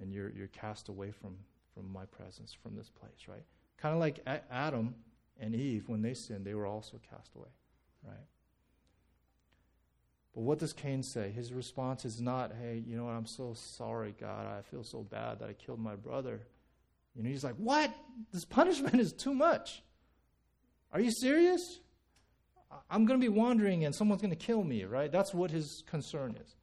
and 0.00 0.12
you're, 0.12 0.30
you're 0.30 0.48
cast 0.48 0.88
away 0.88 1.12
from, 1.12 1.36
from 1.74 1.92
my 1.92 2.04
presence, 2.06 2.52
from 2.52 2.74
this 2.74 2.90
place, 2.90 3.28
right? 3.28 3.44
Kind 3.78 3.94
of 3.94 4.00
like 4.00 4.20
Adam 4.50 4.94
and 5.40 5.54
Eve, 5.54 5.88
when 5.88 6.02
they 6.02 6.14
sinned, 6.14 6.44
they 6.44 6.54
were 6.54 6.66
also 6.66 7.00
cast 7.10 7.34
away, 7.34 7.48
right? 8.06 8.26
But 10.34 10.42
what 10.42 10.58
does 10.58 10.72
Cain 10.72 11.02
say? 11.02 11.30
His 11.30 11.52
response 11.52 12.04
is 12.04 12.20
not, 12.20 12.52
hey, 12.60 12.82
you 12.86 12.96
know 12.96 13.04
what, 13.04 13.14
I'm 13.14 13.26
so 13.26 13.52
sorry, 13.54 14.14
God. 14.18 14.46
I 14.46 14.62
feel 14.62 14.82
so 14.82 15.02
bad 15.02 15.40
that 15.40 15.50
I 15.50 15.52
killed 15.52 15.80
my 15.80 15.94
brother. 15.94 16.40
You 17.14 17.22
know, 17.22 17.28
he's 17.28 17.44
like, 17.44 17.56
what? 17.56 17.94
This 18.32 18.44
punishment 18.44 18.98
is 18.98 19.12
too 19.12 19.34
much. 19.34 19.82
Are 20.92 21.00
you 21.00 21.10
serious? 21.10 21.80
I'm 22.90 23.04
going 23.04 23.20
to 23.20 23.24
be 23.24 23.28
wandering 23.28 23.84
and 23.84 23.94
someone's 23.94 24.22
going 24.22 24.34
to 24.34 24.36
kill 24.36 24.64
me, 24.64 24.84
right? 24.84 25.12
That's 25.12 25.34
what 25.34 25.50
his 25.50 25.82
concern 25.86 26.36
is, 26.42 26.54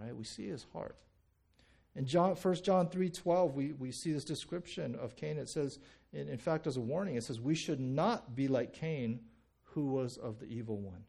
right? 0.00 0.14
We 0.14 0.22
see 0.22 0.46
his 0.46 0.64
heart. 0.72 0.96
In 1.96 2.06
John, 2.06 2.34
1 2.34 2.54
John 2.62 2.88
3.12, 2.88 3.54
we, 3.54 3.72
we 3.72 3.90
see 3.92 4.12
this 4.12 4.24
description 4.24 4.94
of 4.96 5.16
Cain. 5.16 5.38
It 5.38 5.48
says, 5.48 5.78
in, 6.14 6.28
in 6.28 6.38
fact, 6.38 6.66
as 6.66 6.76
a 6.76 6.80
warning, 6.80 7.16
it 7.16 7.24
says, 7.24 7.40
We 7.40 7.54
should 7.54 7.80
not 7.80 8.34
be 8.34 8.48
like 8.48 8.72
Cain, 8.72 9.20
who 9.62 9.86
was 9.86 10.16
of 10.16 10.38
the 10.38 10.46
evil 10.46 10.78
one 10.78 11.04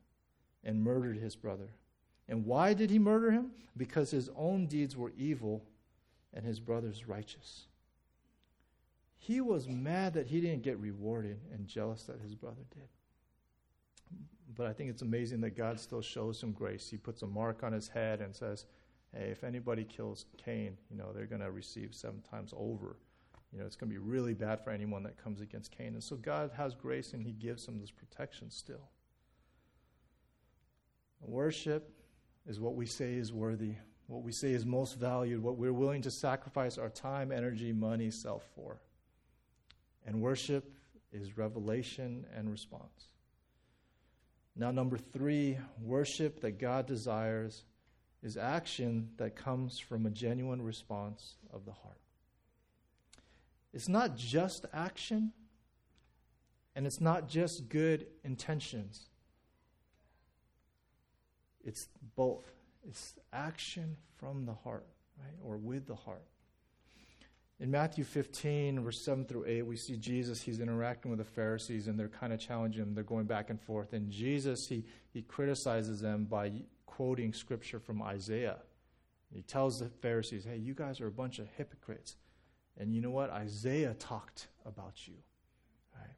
and 0.63 0.83
murdered 0.83 1.17
his 1.17 1.35
brother. 1.35 1.69
And 2.27 2.45
why 2.45 2.73
did 2.73 2.89
he 2.89 2.97
murder 2.97 3.29
him? 3.29 3.51
Because 3.77 4.09
his 4.09 4.29
own 4.35 4.65
deeds 4.65 4.97
were 4.97 5.13
evil 5.15 5.63
and 6.33 6.43
his 6.43 6.59
brother's 6.59 7.07
righteous. 7.07 7.65
He 9.17 9.41
was 9.41 9.67
mad 9.67 10.15
that 10.15 10.27
he 10.27 10.41
didn't 10.41 10.63
get 10.63 10.79
rewarded 10.79 11.39
and 11.53 11.67
jealous 11.67 12.03
that 12.03 12.19
his 12.21 12.33
brother 12.33 12.63
did. 12.73 12.87
But 14.55 14.67
I 14.67 14.73
think 14.73 14.89
it's 14.89 15.01
amazing 15.03 15.41
that 15.41 15.57
God 15.57 15.79
still 15.79 16.01
shows 16.01 16.41
him 16.41 16.51
grace. 16.51 16.89
He 16.89 16.97
puts 16.97 17.21
a 17.21 17.27
mark 17.27 17.63
on 17.63 17.73
his 17.73 17.87
head 17.87 18.21
and 18.21 18.35
says, 18.35 18.65
Hey, 19.13 19.29
if 19.29 19.43
anybody 19.43 19.83
kills 19.83 20.25
Cain, 20.37 20.77
you 20.89 20.97
know, 20.97 21.11
they're 21.13 21.25
going 21.25 21.41
to 21.41 21.51
receive 21.51 21.93
seven 21.93 22.21
times 22.21 22.53
over 22.57 22.97
you 23.51 23.59
know, 23.59 23.65
it's 23.65 23.75
going 23.75 23.89
to 23.89 23.93
be 23.93 24.03
really 24.03 24.33
bad 24.33 24.63
for 24.63 24.71
anyone 24.71 25.03
that 25.03 25.21
comes 25.21 25.41
against 25.41 25.71
Cain. 25.71 25.93
And 25.93 26.03
so 26.03 26.15
God 26.15 26.51
has 26.57 26.75
grace 26.75 27.13
and 27.13 27.23
he 27.23 27.31
gives 27.31 27.65
him 27.65 27.79
this 27.79 27.91
protection 27.91 28.49
still. 28.49 28.89
Worship 31.21 31.89
is 32.47 32.59
what 32.59 32.75
we 32.75 32.85
say 32.85 33.15
is 33.15 33.33
worthy, 33.33 33.73
what 34.07 34.21
we 34.21 34.31
say 34.31 34.51
is 34.51 34.65
most 34.65 34.99
valued, 34.99 35.41
what 35.41 35.57
we're 35.57 35.73
willing 35.73 36.01
to 36.03 36.11
sacrifice 36.11 36.77
our 36.77 36.89
time, 36.89 37.31
energy, 37.31 37.73
money, 37.73 38.11
self 38.11 38.47
for. 38.55 38.77
And 40.05 40.21
worship 40.21 40.71
is 41.11 41.37
revelation 41.37 42.25
and 42.35 42.51
response. 42.51 43.09
Now, 44.55 44.71
number 44.71 44.97
three, 44.97 45.57
worship 45.81 46.41
that 46.41 46.59
God 46.59 46.85
desires 46.85 47.63
is 48.21 48.37
action 48.37 49.09
that 49.17 49.35
comes 49.35 49.79
from 49.79 50.05
a 50.05 50.09
genuine 50.09 50.61
response 50.61 51.35
of 51.51 51.65
the 51.65 51.71
heart. 51.71 51.99
It's 53.75 53.89
not 53.89 54.15
just 54.15 54.65
action, 54.73 55.33
and 56.75 56.87
it's 56.87 57.01
not 57.01 57.27
just 57.27 57.67
good 57.67 58.07
intentions. 58.23 59.09
It's 61.61 61.89
both. 62.15 62.49
It's 62.87 63.15
action 63.33 63.97
from 64.17 64.45
the 64.45 64.53
heart, 64.53 64.87
right? 65.19 65.35
Or 65.43 65.57
with 65.57 65.87
the 65.87 65.95
heart. 65.95 66.23
In 67.59 67.69
Matthew 67.69 68.05
15, 68.05 68.81
verse 68.81 69.01
7 69.01 69.25
through 69.25 69.45
8, 69.45 69.65
we 69.65 69.75
see 69.75 69.97
Jesus, 69.97 70.41
he's 70.41 70.61
interacting 70.61 71.11
with 71.11 71.19
the 71.19 71.25
Pharisees, 71.25 71.87
and 71.87 71.99
they're 71.99 72.07
kind 72.07 72.31
of 72.31 72.39
challenging 72.39 72.81
him. 72.81 72.93
They're 72.93 73.03
going 73.03 73.25
back 73.25 73.49
and 73.49 73.59
forth. 73.59 73.91
And 73.91 74.09
Jesus, 74.09 74.67
he, 74.67 74.85
he 75.11 75.21
criticizes 75.21 75.99
them 75.99 76.25
by 76.25 76.51
quoting 76.85 77.33
scripture 77.33 77.79
from 77.79 78.01
Isaiah. 78.01 78.59
He 79.33 79.41
tells 79.41 79.79
the 79.79 79.89
Pharisees, 79.89 80.45
hey, 80.45 80.57
you 80.57 80.73
guys 80.73 81.01
are 81.01 81.07
a 81.07 81.11
bunch 81.11 81.39
of 81.39 81.47
hypocrites. 81.57 82.15
And 82.77 82.93
you 82.93 83.01
know 83.01 83.09
what? 83.09 83.29
Isaiah 83.29 83.93
talked 83.93 84.47
about 84.65 85.07
you. 85.07 85.15
Right? 85.95 86.15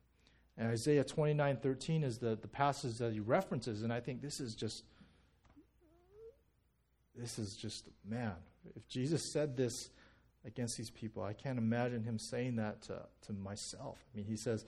And 0.57 0.69
Isaiah 0.69 1.03
29 1.03 1.57
13 1.57 2.03
is 2.03 2.17
the, 2.17 2.35
the 2.35 2.47
passage 2.47 2.97
that 2.97 3.13
he 3.13 3.19
references. 3.19 3.83
And 3.83 3.93
I 3.93 3.99
think 3.99 4.21
this 4.21 4.39
is 4.39 4.55
just, 4.55 4.83
this 7.15 7.37
is 7.39 7.55
just, 7.55 7.89
man, 8.07 8.33
if 8.75 8.87
Jesus 8.87 9.31
said 9.31 9.55
this 9.55 9.89
against 10.45 10.77
these 10.77 10.89
people, 10.89 11.23
I 11.23 11.33
can't 11.33 11.57
imagine 11.57 12.03
him 12.03 12.17
saying 12.17 12.55
that 12.55 12.81
to, 12.83 13.01
to 13.27 13.33
myself. 13.33 13.99
I 14.13 14.17
mean, 14.17 14.25
he 14.25 14.37
says, 14.37 14.65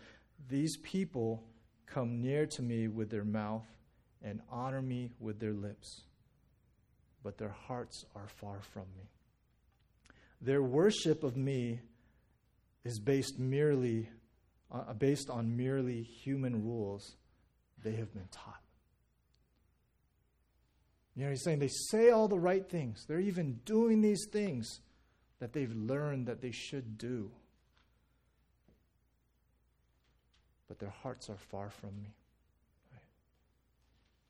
These 0.47 0.78
people 0.78 1.43
come 1.86 2.21
near 2.21 2.45
to 2.45 2.62
me 2.62 2.88
with 2.88 3.10
their 3.10 3.23
mouth 3.23 3.65
and 4.21 4.41
honor 4.49 4.82
me 4.82 5.12
with 5.19 5.39
their 5.39 5.54
lips, 5.54 6.02
but 7.23 7.38
their 7.38 7.56
hearts 7.67 8.06
are 8.15 8.28
far 8.28 8.60
from 8.62 8.84
me. 8.95 9.10
Their 10.41 10.63
worship 10.63 11.23
of 11.23 11.36
me 11.36 11.82
is 12.84 12.99
based 12.99 13.38
merely 13.39 14.10
uh, 14.71 14.93
based 14.93 15.30
on 15.30 15.58
merely 15.58 16.04
human 16.04 16.63
rules 16.63 17.15
they 17.84 17.93
have 17.93 18.13
been 18.13 18.28
taught. 18.32 18.62
You 21.15 21.25
know, 21.25 21.32
he's 21.32 21.43
saying 21.43 21.60
they 21.60 21.69
say 21.89 22.12
all 22.12 22.28
the 22.28 22.39
right 22.39 22.67
things. 22.67 23.06
They're 23.08 23.19
even 23.19 23.60
doing 23.65 24.02
these 24.02 24.28
things 24.32 24.80
that 25.39 25.54
they've 25.54 25.73
learned 25.73 26.28
that 26.28 26.41
they 26.41 26.52
should 26.52 26.97
do. 26.97 27.32
But 30.67 30.80
their 30.80 30.93
hearts 31.02 31.30
are 31.30 31.38
far 31.38 31.71
from 31.71 31.89
me. 32.02 32.13
Right? 32.91 33.02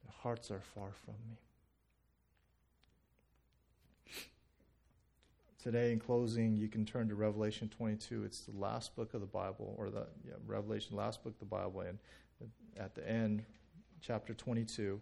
Their 0.06 0.14
hearts 0.24 0.50
are 0.52 0.62
far 0.74 0.92
from 1.06 1.16
me. 1.30 1.38
Today, 5.62 5.92
in 5.92 6.00
closing, 6.00 6.56
you 6.56 6.70
can 6.70 6.86
turn 6.86 7.10
to 7.10 7.16
Revelation 7.16 7.68
22. 7.68 8.24
It's 8.24 8.40
the 8.42 8.58
last 8.58 8.96
book 8.96 9.14
of 9.14 9.20
the 9.20 9.28
Bible, 9.28 9.76
or 9.78 9.90
the 9.90 10.08
yeah, 10.26 10.36
Revelation, 10.48 10.96
last 10.96 11.22
book 11.22 11.34
of 11.34 11.40
the 11.40 11.46
Bible. 11.46 11.82
And 11.82 11.98
at 12.78 12.96
the 12.96 13.08
end, 13.08 13.44
chapter 14.00 14.34
22, 14.34 15.02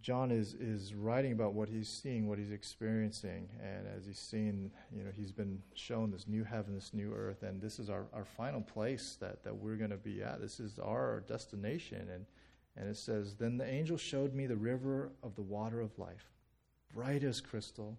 John 0.00 0.30
is, 0.30 0.54
is 0.54 0.94
writing 0.94 1.32
about 1.32 1.52
what 1.52 1.68
he's 1.68 1.90
seeing, 1.90 2.26
what 2.26 2.38
he's 2.38 2.50
experiencing. 2.50 3.50
And 3.62 3.86
as 3.86 4.06
he's 4.06 4.18
seen, 4.18 4.70
you 4.96 5.04
know, 5.04 5.10
he's 5.14 5.32
been 5.32 5.60
shown 5.74 6.10
this 6.10 6.26
new 6.26 6.42
heaven, 6.42 6.74
this 6.74 6.94
new 6.94 7.12
earth. 7.12 7.42
And 7.42 7.60
this 7.60 7.78
is 7.78 7.90
our, 7.90 8.06
our 8.14 8.24
final 8.24 8.62
place 8.62 9.18
that, 9.20 9.44
that 9.44 9.54
we're 9.54 9.76
going 9.76 9.90
to 9.90 9.98
be 9.98 10.22
at. 10.22 10.40
This 10.40 10.58
is 10.58 10.78
our 10.78 11.22
destination. 11.28 12.08
And, 12.14 12.24
and 12.78 12.88
it 12.88 12.96
says, 12.96 13.34
Then 13.34 13.58
the 13.58 13.68
angel 13.68 13.98
showed 13.98 14.32
me 14.32 14.46
the 14.46 14.56
river 14.56 15.12
of 15.22 15.34
the 15.34 15.42
water 15.42 15.82
of 15.82 15.98
life, 15.98 16.30
bright 16.94 17.24
as 17.24 17.42
crystal 17.42 17.98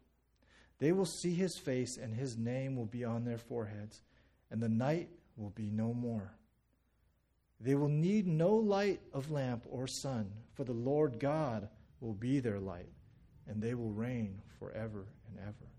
They 0.81 0.91
will 0.93 1.05
see 1.05 1.35
his 1.35 1.59
face, 1.59 1.97
and 1.97 2.11
his 2.11 2.39
name 2.39 2.75
will 2.75 2.87
be 2.87 3.05
on 3.05 3.23
their 3.23 3.37
foreheads, 3.37 4.01
and 4.49 4.59
the 4.59 4.67
night 4.67 5.09
will 5.37 5.51
be 5.51 5.69
no 5.69 5.93
more. 5.93 6.33
They 7.59 7.75
will 7.75 7.87
need 7.87 8.25
no 8.25 8.55
light 8.55 8.99
of 9.13 9.29
lamp 9.29 9.63
or 9.69 9.85
sun, 9.85 10.31
for 10.55 10.63
the 10.63 10.73
Lord 10.73 11.19
God 11.19 11.69
will 11.99 12.15
be 12.15 12.39
their 12.39 12.59
light, 12.59 12.89
and 13.47 13.61
they 13.61 13.75
will 13.75 13.91
reign 13.91 14.41
forever 14.57 15.05
and 15.27 15.37
ever. 15.39 15.69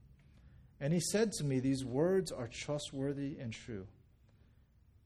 And 0.78 0.92
he 0.92 1.00
said 1.00 1.32
to 1.32 1.44
me, 1.44 1.58
These 1.58 1.84
words 1.84 2.30
are 2.30 2.46
trustworthy 2.46 3.38
and 3.40 3.52
true. 3.52 3.88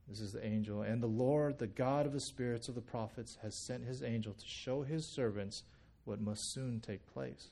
This 0.06 0.20
is 0.20 0.32
the 0.32 0.44
angel. 0.44 0.82
And 0.82 1.02
the 1.02 1.06
Lord, 1.06 1.58
the 1.58 1.66
God 1.66 2.04
of 2.04 2.12
the 2.12 2.20
spirits 2.20 2.68
of 2.68 2.74
the 2.74 2.82
prophets, 2.82 3.38
has 3.40 3.64
sent 3.66 3.86
his 3.86 4.02
angel 4.02 4.34
to 4.34 4.44
show 4.46 4.82
his 4.82 5.14
servants 5.14 5.62
what 6.04 6.20
must 6.20 6.52
soon 6.52 6.80
take 6.80 7.06
place. 7.06 7.48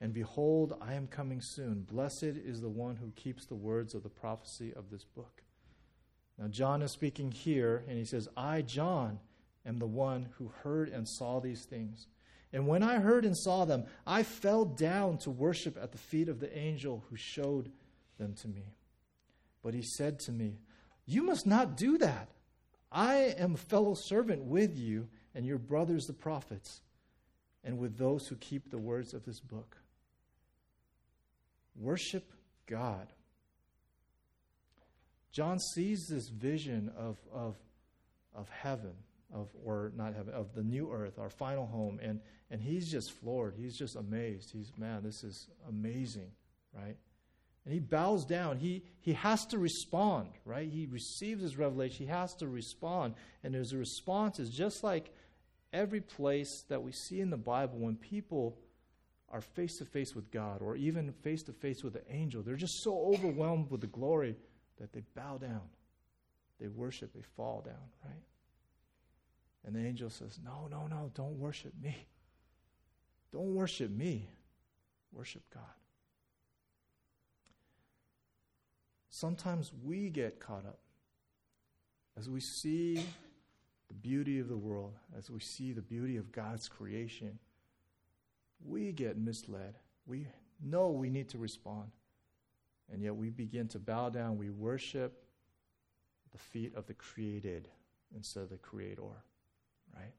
And 0.00 0.12
behold, 0.12 0.76
I 0.80 0.94
am 0.94 1.06
coming 1.06 1.40
soon. 1.40 1.82
Blessed 1.82 2.22
is 2.22 2.60
the 2.60 2.68
one 2.68 2.96
who 2.96 3.12
keeps 3.16 3.46
the 3.46 3.54
words 3.54 3.94
of 3.94 4.02
the 4.02 4.08
prophecy 4.08 4.72
of 4.74 4.90
this 4.90 5.04
book. 5.04 5.42
Now, 6.38 6.48
John 6.48 6.82
is 6.82 6.92
speaking 6.92 7.30
here, 7.30 7.84
and 7.88 7.96
he 7.96 8.04
says, 8.04 8.28
I, 8.36 8.62
John, 8.62 9.20
am 9.64 9.78
the 9.78 9.86
one 9.86 10.28
who 10.36 10.52
heard 10.62 10.88
and 10.88 11.08
saw 11.08 11.40
these 11.40 11.64
things. 11.64 12.08
And 12.52 12.66
when 12.66 12.82
I 12.82 12.98
heard 12.98 13.24
and 13.24 13.36
saw 13.36 13.64
them, 13.64 13.84
I 14.06 14.22
fell 14.22 14.64
down 14.64 15.18
to 15.18 15.30
worship 15.30 15.76
at 15.80 15.92
the 15.92 15.98
feet 15.98 16.28
of 16.28 16.40
the 16.40 16.56
angel 16.56 17.04
who 17.08 17.16
showed 17.16 17.70
them 18.18 18.34
to 18.42 18.48
me. 18.48 18.74
But 19.62 19.74
he 19.74 19.82
said 19.82 20.18
to 20.20 20.32
me, 20.32 20.58
You 21.06 21.22
must 21.22 21.46
not 21.46 21.76
do 21.76 21.98
that. 21.98 22.28
I 22.92 23.34
am 23.38 23.54
a 23.54 23.58
fellow 23.58 23.94
servant 23.94 24.44
with 24.44 24.76
you 24.78 25.08
and 25.34 25.44
your 25.44 25.58
brothers, 25.58 26.06
the 26.06 26.12
prophets, 26.12 26.80
and 27.64 27.78
with 27.78 27.98
those 27.98 28.28
who 28.28 28.36
keep 28.36 28.70
the 28.70 28.78
words 28.78 29.14
of 29.14 29.24
this 29.24 29.40
book. 29.40 29.76
Worship 31.76 32.30
God. 32.66 33.08
John 35.32 35.58
sees 35.58 36.06
this 36.06 36.28
vision 36.28 36.92
of, 36.96 37.18
of, 37.32 37.56
of 38.34 38.48
heaven, 38.48 38.92
of, 39.34 39.48
or 39.64 39.92
not 39.96 40.14
heaven, 40.14 40.32
of 40.32 40.54
the 40.54 40.62
new 40.62 40.92
earth, 40.92 41.18
our 41.18 41.30
final 41.30 41.66
home, 41.66 41.98
and, 42.00 42.20
and 42.50 42.60
he's 42.60 42.88
just 42.88 43.12
floored. 43.20 43.54
He's 43.56 43.76
just 43.76 43.96
amazed. 43.96 44.52
He's, 44.52 44.72
man, 44.78 45.02
this 45.02 45.24
is 45.24 45.48
amazing, 45.68 46.30
right? 46.72 46.96
And 47.64 47.72
he 47.72 47.80
bows 47.80 48.24
down. 48.24 48.58
He, 48.58 48.84
he 49.00 49.14
has 49.14 49.46
to 49.46 49.58
respond, 49.58 50.28
right? 50.44 50.68
He 50.68 50.86
receives 50.86 51.42
his 51.42 51.56
revelation. 51.56 52.06
He 52.06 52.12
has 52.12 52.34
to 52.36 52.46
respond. 52.46 53.14
And 53.42 53.54
his 53.54 53.74
response 53.74 54.38
is 54.38 54.50
just 54.50 54.84
like 54.84 55.10
every 55.72 56.00
place 56.00 56.64
that 56.68 56.82
we 56.82 56.92
see 56.92 57.20
in 57.20 57.30
the 57.30 57.36
Bible 57.36 57.78
when 57.78 57.96
people 57.96 58.58
are 59.34 59.40
face 59.40 59.78
to 59.78 59.84
face 59.84 60.14
with 60.14 60.30
God 60.30 60.62
or 60.62 60.76
even 60.76 61.10
face 61.10 61.42
to 61.42 61.52
face 61.52 61.82
with 61.82 61.92
the 61.92 62.02
angel, 62.08 62.40
they're 62.40 62.54
just 62.54 62.84
so 62.84 63.12
overwhelmed 63.12 63.68
with 63.68 63.80
the 63.80 63.88
glory 63.88 64.36
that 64.80 64.92
they 64.92 65.02
bow 65.16 65.38
down. 65.38 65.62
They 66.60 66.68
worship, 66.68 67.12
they 67.12 67.24
fall 67.36 67.60
down, 67.66 67.74
right? 68.04 68.22
And 69.66 69.74
the 69.74 69.84
angel 69.84 70.08
says, 70.08 70.38
No, 70.44 70.68
no, 70.70 70.86
no, 70.86 71.10
don't 71.14 71.36
worship 71.40 71.72
me. 71.82 71.96
Don't 73.32 73.56
worship 73.56 73.90
me. 73.90 74.28
Worship 75.12 75.42
God. 75.52 75.64
Sometimes 79.10 79.72
we 79.84 80.10
get 80.10 80.38
caught 80.38 80.64
up 80.64 80.78
as 82.16 82.30
we 82.30 82.38
see 82.38 83.04
the 83.88 83.94
beauty 83.94 84.38
of 84.38 84.48
the 84.48 84.56
world, 84.56 84.94
as 85.18 85.28
we 85.28 85.40
see 85.40 85.72
the 85.72 85.82
beauty 85.82 86.16
of 86.18 86.30
God's 86.30 86.68
creation 86.68 87.40
we 88.62 88.92
get 88.92 89.16
misled. 89.16 89.76
We 90.06 90.26
know 90.62 90.90
we 90.90 91.10
need 91.10 91.28
to 91.30 91.38
respond. 91.38 91.90
And 92.92 93.02
yet 93.02 93.16
we 93.16 93.30
begin 93.30 93.68
to 93.68 93.78
bow 93.78 94.10
down. 94.10 94.36
We 94.36 94.50
worship 94.50 95.24
the 96.32 96.38
feet 96.38 96.74
of 96.74 96.86
the 96.86 96.94
created 96.94 97.68
instead 98.14 98.42
of 98.42 98.50
the 98.50 98.56
creator, 98.56 99.02
right? 99.94 100.12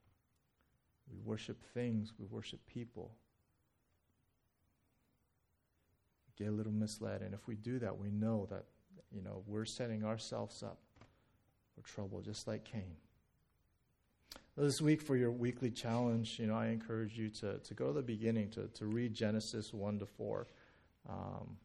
We 1.12 1.17
worship 1.24 1.63
things, 1.74 2.13
we 2.17 2.26
worship 2.26 2.60
people. 2.65 3.12
Get 6.38 6.50
a 6.50 6.52
little 6.52 6.74
misled. 6.74 7.21
And 7.21 7.34
if 7.34 7.48
we 7.48 7.56
do 7.56 7.80
that, 7.80 7.98
we 7.98 8.12
know 8.12 8.48
that, 8.50 8.65
you 9.12 9.21
know, 9.21 9.43
we're 9.48 9.65
setting 9.65 10.04
ourselves 10.04 10.63
up 10.63 10.80
for 11.74 11.88
trouble, 11.88 12.21
just 12.21 12.48
like 12.48 12.65
Cain. 12.65 12.98
This 14.58 14.82
week, 14.82 15.02
for 15.02 15.18
your 15.18 15.32
weekly 15.32 15.70
challenge, 15.70 16.39
you 16.39 16.48
know, 16.48 16.56
I 16.56 16.68
encourage 16.68 17.18
you 17.18 17.30
to, 17.30 17.58
to 17.58 17.74
go 17.74 17.88
to 17.88 17.94
the 17.94 18.02
beginning, 18.02 18.52
to, 18.52 18.68
to 18.76 18.86
read 18.86 19.13
Genesis 19.13 19.74
1 19.74 20.00
to 20.00 20.06
4. 20.06 20.48
Um, 21.10 21.58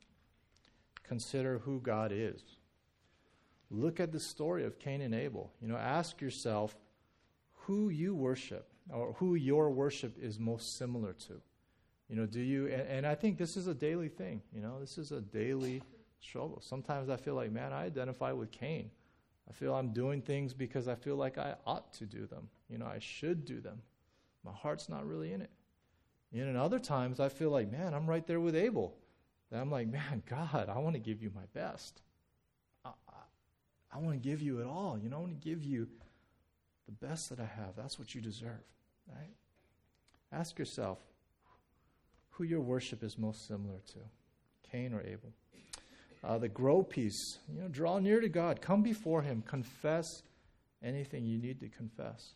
consider 1.05 1.59
who 1.59 1.79
God 1.81 2.11
is. 2.12 2.42
Look 3.70 4.00
at 4.00 4.11
the 4.11 4.18
story 4.18 4.64
of 4.64 4.81
Cain 4.81 5.03
and 5.03 5.14
Abel. 5.14 5.53
You 5.62 5.68
know, 5.68 5.76
ask 5.76 6.20
yourself 6.20 6.74
who 7.53 7.90
you 7.90 8.12
worship 8.12 8.66
or 8.92 9.12
who 9.18 9.37
your 9.37 9.70
worship 9.70 10.16
is 10.20 10.40
most 10.40 10.76
similar 10.76 11.12
to. 11.12 11.40
You 12.09 12.16
know, 12.16 12.26
do 12.26 12.40
you, 12.40 12.66
and, 12.66 12.88
and 12.88 13.07
I 13.07 13.14
think 13.14 13.38
this 13.38 13.57
is 13.57 13.68
a 13.68 13.74
daily 13.74 14.09
thing. 14.09 14.42
You 14.53 14.62
know, 14.62 14.81
this 14.81 14.98
is 14.98 15.12
a 15.12 15.20
daily 15.20 15.81
struggle. 16.18 16.61
Sometimes 16.61 17.09
I 17.09 17.18
feel 17.18 17.35
like, 17.35 17.53
man, 17.53 17.72
I 17.72 17.85
identify 17.85 18.33
with 18.33 18.50
Cain. 18.50 18.90
I 19.48 19.53
feel 19.53 19.76
I'm 19.76 19.92
doing 19.92 20.22
things 20.22 20.55
because 20.55 20.88
I 20.88 20.96
feel 20.96 21.14
like 21.14 21.38
I 21.38 21.55
ought 21.64 21.92
to 21.94 22.05
do 22.05 22.26
them. 22.26 22.48
You 22.70 22.78
know, 22.78 22.87
I 22.87 22.98
should 23.00 23.44
do 23.44 23.61
them. 23.61 23.83
My 24.44 24.52
heart's 24.52 24.88
not 24.88 25.06
really 25.06 25.33
in 25.33 25.42
it. 25.42 25.50
And 26.33 26.42
in 26.42 26.56
other 26.56 26.78
times 26.78 27.20
I 27.20 27.28
feel 27.28 27.50
like, 27.50 27.70
man, 27.70 27.92
I'm 27.92 28.06
right 28.06 28.26
there 28.26 28.40
with 28.40 28.54
Abel. 28.54 28.94
And 29.50 29.61
I'm 29.61 29.70
like, 29.70 29.88
man, 29.88 30.22
God, 30.30 30.68
I 30.68 30.78
want 30.78 30.94
to 30.94 31.00
give 31.00 31.22
you 31.22 31.30
my 31.35 31.44
best. 31.52 32.00
I, 32.85 32.90
I, 33.09 33.96
I 33.96 33.98
want 33.98 34.22
to 34.22 34.28
give 34.28 34.40
you 34.40 34.61
it 34.61 34.66
all. 34.66 34.98
You 35.02 35.09
know, 35.09 35.16
I 35.16 35.20
want 35.20 35.40
to 35.40 35.48
give 35.48 35.64
you 35.64 35.88
the 36.87 37.06
best 37.06 37.28
that 37.30 37.40
I 37.40 37.46
have. 37.46 37.74
That's 37.76 37.98
what 37.98 38.14
you 38.14 38.20
deserve, 38.20 38.64
right? 39.09 39.35
Ask 40.33 40.59
yourself 40.59 40.98
who 42.30 42.44
your 42.44 42.61
worship 42.61 43.02
is 43.02 43.18
most 43.18 43.46
similar 43.46 43.80
to, 43.92 43.98
Cain 44.70 44.94
or 44.94 45.02
Abel. 45.02 45.33
Uh, 46.22 46.38
the 46.38 46.49
grow 46.49 46.82
piece, 46.82 47.38
you 47.53 47.61
know, 47.61 47.68
draw 47.68 47.99
near 47.99 48.20
to 48.20 48.28
God, 48.28 48.61
come 48.61 48.82
before 48.82 49.22
Him, 49.22 49.42
confess 49.47 50.22
anything 50.82 51.26
you 51.26 51.38
need 51.38 51.61
to 51.61 51.68
confess. 51.68 52.34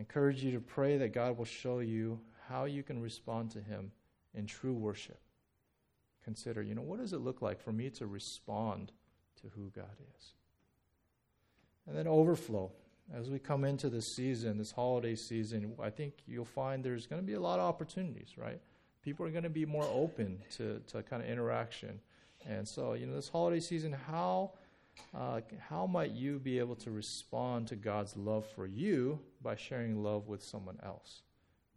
Encourage 0.00 0.42
you 0.42 0.50
to 0.52 0.60
pray 0.60 0.96
that 0.96 1.12
God 1.12 1.36
will 1.36 1.44
show 1.44 1.80
you 1.80 2.18
how 2.48 2.64
you 2.64 2.82
can 2.82 3.02
respond 3.02 3.50
to 3.50 3.60
Him 3.60 3.92
in 4.32 4.46
true 4.46 4.72
worship. 4.72 5.20
Consider, 6.24 6.62
you 6.62 6.74
know, 6.74 6.80
what 6.80 7.00
does 7.00 7.12
it 7.12 7.20
look 7.20 7.42
like 7.42 7.60
for 7.60 7.70
me 7.70 7.90
to 7.90 8.06
respond 8.06 8.92
to 9.42 9.48
who 9.54 9.70
God 9.76 9.94
is? 10.16 10.32
And 11.86 11.94
then 11.94 12.08
overflow. 12.08 12.72
As 13.14 13.28
we 13.28 13.38
come 13.38 13.62
into 13.62 13.90
this 13.90 14.16
season, 14.16 14.56
this 14.56 14.72
holiday 14.72 15.14
season, 15.16 15.74
I 15.82 15.90
think 15.90 16.14
you'll 16.26 16.46
find 16.46 16.82
there's 16.82 17.06
going 17.06 17.20
to 17.20 17.26
be 17.26 17.34
a 17.34 17.40
lot 17.40 17.58
of 17.58 17.66
opportunities, 17.66 18.38
right? 18.38 18.58
People 19.02 19.26
are 19.26 19.30
going 19.30 19.44
to 19.44 19.50
be 19.50 19.66
more 19.66 19.86
open 19.92 20.38
to, 20.56 20.80
to 20.92 21.02
kind 21.02 21.22
of 21.22 21.28
interaction. 21.28 22.00
And 22.48 22.66
so, 22.66 22.94
you 22.94 23.04
know, 23.04 23.14
this 23.16 23.28
holiday 23.28 23.60
season, 23.60 23.92
how, 23.92 24.52
uh, 25.16 25.40
how 25.58 25.86
might 25.86 26.12
you 26.12 26.38
be 26.38 26.58
able 26.58 26.76
to 26.76 26.90
respond 26.90 27.66
to 27.68 27.76
God's 27.76 28.16
love 28.16 28.46
for 28.54 28.66
you 28.66 29.18
by 29.42 29.56
sharing 29.56 30.02
love 30.02 30.28
with 30.28 30.42
someone 30.42 30.78
else? 30.82 31.22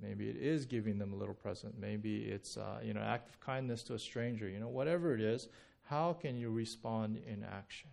Maybe 0.01 0.30
it 0.30 0.36
is 0.36 0.66
giving 0.66 0.97
them 0.97 1.14
a 1.14 1.16
little 1.16 1.34
present. 1.34 1.80
Maybe 1.80 2.24
it's, 2.26 2.57
uh, 2.57 2.80
you 2.84 2.93
know, 2.93 3.01
act 3.01 3.30
of 3.30 3.39
kindness 3.39 3.84
to 3.84 3.93
a 3.93 3.99
stranger. 3.99 4.49
You 4.49 4.59
know, 4.59 4.68
whatever 4.68 5.14
it 5.14 5.22
is, 5.22 5.47
how 5.84 6.14
can 6.14 6.36
you 6.36 6.49
respond 6.49 7.18
in 7.26 7.43
action? 7.43 7.89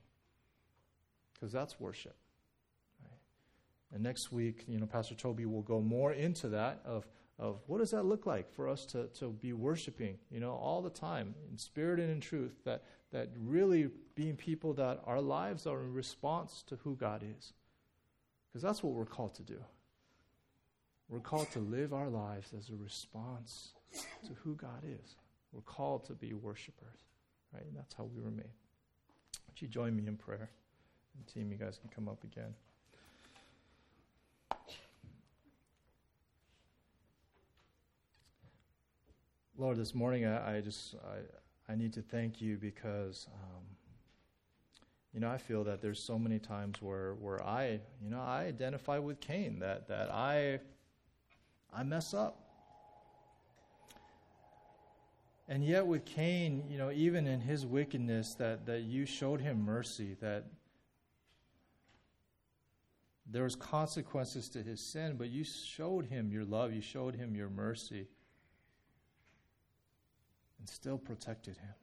Because 1.35 1.53
that's 1.53 1.79
worship. 1.79 2.17
And 3.93 4.03
next 4.03 4.31
week, 4.31 4.65
you 4.69 4.79
know, 4.79 4.87
Pastor 4.87 5.15
Toby 5.15 5.47
will 5.47 5.63
go 5.63 5.81
more 5.81 6.13
into 6.13 6.49
that 6.49 6.81
of 6.85 7.07
of 7.41 7.59
what 7.67 7.79
does 7.79 7.91
that 7.91 8.05
look 8.05 8.27
like 8.27 8.53
for 8.55 8.69
us 8.69 8.85
to, 8.85 9.07
to 9.07 9.31
be 9.31 9.55
worshiping, 9.55 10.19
you 10.31 10.39
know, 10.39 10.53
all 10.53 10.83
the 10.83 10.91
time 10.91 11.35
in 11.51 11.57
spirit 11.57 11.99
and 11.99 12.11
in 12.11 12.21
truth, 12.21 12.53
that, 12.67 12.85
that 13.13 13.31
really 13.35 13.89
being 14.15 14.37
people 14.37 14.75
that 14.75 15.01
our 15.07 15.23
lives 15.23 15.67
are 15.67 15.81
in 15.81 15.95
response 15.95 16.63
to 16.67 16.77
who 16.85 16.95
God 16.97 17.25
is. 17.39 17.55
Because 18.47 18.63
that's 18.63 18.83
what 18.83 18.93
we're 18.93 19.07
called 19.07 19.35
to 19.37 19.43
do. 19.43 19.59
We're 21.09 21.21
called 21.21 21.51
to 21.53 21.61
live 21.61 21.95
our 21.95 22.11
lives 22.11 22.53
as 22.57 22.69
a 22.69 22.77
response 22.77 23.73
to 24.27 24.35
who 24.45 24.55
God 24.55 24.85
is. 24.85 25.17
We're 25.51 25.63
called 25.63 26.05
to 26.05 26.13
be 26.13 26.35
worshipers, 26.35 27.01
right? 27.55 27.65
And 27.65 27.75
that's 27.75 27.95
how 27.95 28.05
we 28.05 28.21
were 28.21 28.31
made. 28.31 28.53
Would 29.49 29.63
you 29.63 29.67
join 29.67 29.97
me 29.97 30.07
in 30.07 30.17
prayer? 30.17 30.51
And 31.17 31.27
team, 31.27 31.51
you 31.51 31.57
guys 31.57 31.79
can 31.79 31.89
come 31.89 32.07
up 32.07 32.23
again. 32.23 32.55
Lord, 39.61 39.77
this 39.77 39.95
morning 39.95 40.25
I, 40.25 40.57
I 40.57 40.61
just 40.63 40.95
I, 40.95 41.71
I 41.71 41.77
need 41.77 41.93
to 41.93 42.01
thank 42.01 42.41
you 42.41 42.57
because 42.57 43.27
um, 43.31 43.63
you 45.13 45.21
know 45.21 45.29
I 45.29 45.37
feel 45.37 45.65
that 45.65 45.83
there's 45.83 46.03
so 46.03 46.19
many 46.19 46.39
times 46.39 46.81
where 46.81 47.13
where 47.17 47.45
I 47.47 47.81
you 48.03 48.09
know 48.09 48.23
I 48.23 48.45
identify 48.45 48.97
with 48.97 49.21
Cain 49.21 49.59
that 49.59 49.87
that 49.89 50.11
I 50.11 50.61
I 51.71 51.83
mess 51.83 52.15
up. 52.15 52.41
And 55.47 55.63
yet 55.63 55.87
with 55.87 56.07
Cain, 56.07 56.65
you 56.71 56.79
know, 56.79 56.91
even 56.91 57.27
in 57.27 57.41
his 57.41 57.67
wickedness, 57.67 58.35
that, 58.35 58.67
that 58.67 58.83
you 58.83 59.05
showed 59.05 59.41
him 59.41 59.65
mercy, 59.65 60.17
that 60.21 60.45
there 63.27 63.43
was 63.43 63.57
consequences 63.57 64.49
to 64.51 64.63
his 64.63 64.81
sin, 64.81 65.17
but 65.19 65.29
you 65.29 65.43
showed 65.43 66.07
him 66.07 66.31
your 66.31 66.45
love, 66.45 66.73
you 66.73 66.81
showed 66.81 67.17
him 67.17 67.35
your 67.35 67.51
mercy 67.51 68.07
and 70.61 70.69
still 70.69 70.99
protected 70.99 71.57
him. 71.57 71.75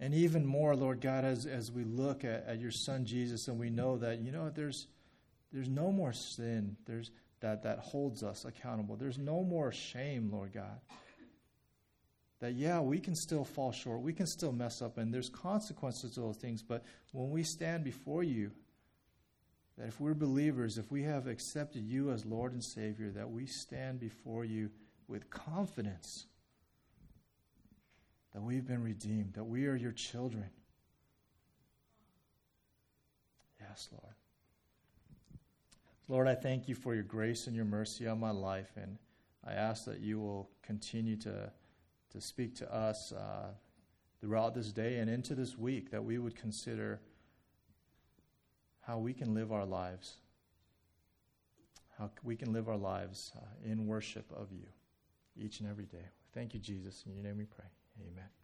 And 0.00 0.14
even 0.14 0.46
more, 0.46 0.76
Lord 0.76 1.00
God, 1.00 1.24
as, 1.24 1.44
as 1.44 1.72
we 1.72 1.82
look 1.82 2.24
at, 2.24 2.46
at 2.46 2.60
your 2.60 2.70
son 2.70 3.04
Jesus 3.04 3.48
and 3.48 3.58
we 3.58 3.68
know 3.68 3.96
that, 3.96 4.20
you 4.20 4.30
know, 4.30 4.48
there's, 4.48 4.86
there's 5.52 5.68
no 5.68 5.90
more 5.90 6.12
sin 6.12 6.76
there's, 6.86 7.10
that, 7.40 7.64
that 7.64 7.80
holds 7.80 8.22
us 8.22 8.44
accountable. 8.44 8.94
There's 8.94 9.18
no 9.18 9.42
more 9.42 9.72
shame, 9.72 10.30
Lord 10.32 10.52
God. 10.52 10.78
That, 12.40 12.52
yeah, 12.52 12.78
we 12.80 13.00
can 13.00 13.16
still 13.16 13.44
fall 13.44 13.72
short. 13.72 14.00
We 14.00 14.12
can 14.12 14.26
still 14.26 14.52
mess 14.52 14.80
up, 14.80 14.96
and 14.96 15.12
there's 15.12 15.28
consequences 15.28 16.12
to 16.12 16.20
those 16.20 16.36
things. 16.36 16.62
But 16.62 16.84
when 17.10 17.30
we 17.30 17.42
stand 17.42 17.82
before 17.82 18.22
you, 18.22 18.52
that 19.76 19.88
if 19.88 20.00
we're 20.00 20.14
believers, 20.14 20.78
if 20.78 20.92
we 20.92 21.02
have 21.02 21.26
accepted 21.26 21.84
you 21.84 22.12
as 22.12 22.24
Lord 22.24 22.52
and 22.52 22.62
Savior, 22.62 23.10
that 23.10 23.30
we 23.30 23.46
stand 23.46 23.98
before 23.98 24.44
you 24.44 24.70
with 25.08 25.30
confidence 25.30 26.26
that 28.34 28.42
we've 28.42 28.66
been 28.66 28.82
redeemed, 28.82 29.32
that 29.34 29.44
we 29.44 29.66
are 29.66 29.74
your 29.74 29.92
children. 29.92 30.50
Yes, 33.58 33.88
Lord. 33.90 34.14
Lord, 36.08 36.28
I 36.28 36.34
thank 36.34 36.68
you 36.68 36.74
for 36.74 36.94
your 36.94 37.02
grace 37.02 37.46
and 37.46 37.56
your 37.56 37.64
mercy 37.64 38.06
on 38.06 38.20
my 38.20 38.30
life, 38.30 38.70
and 38.76 38.98
I 39.46 39.52
ask 39.52 39.84
that 39.86 40.00
you 40.00 40.20
will 40.20 40.50
continue 40.62 41.16
to, 41.16 41.50
to 42.10 42.20
speak 42.20 42.54
to 42.56 42.74
us 42.74 43.12
uh, 43.12 43.48
throughout 44.20 44.54
this 44.54 44.72
day 44.72 44.98
and 44.98 45.10
into 45.10 45.34
this 45.34 45.56
week, 45.58 45.90
that 45.90 46.04
we 46.04 46.18
would 46.18 46.36
consider 46.36 47.00
how 48.80 48.98
we 48.98 49.12
can 49.12 49.34
live 49.34 49.52
our 49.52 49.66
lives, 49.66 50.14
how 51.98 52.10
we 52.22 52.36
can 52.36 52.52
live 52.52 52.68
our 52.68 52.76
lives 52.76 53.32
uh, 53.36 53.40
in 53.70 53.86
worship 53.86 54.30
of 54.34 54.50
you 54.50 54.66
each 55.38 55.60
and 55.60 55.68
every 55.68 55.86
day. 55.86 56.06
Thank 56.34 56.54
you, 56.54 56.60
Jesus. 56.60 57.04
In 57.06 57.14
your 57.14 57.24
name 57.24 57.38
we 57.38 57.44
pray. 57.44 57.66
Amen. 58.00 58.37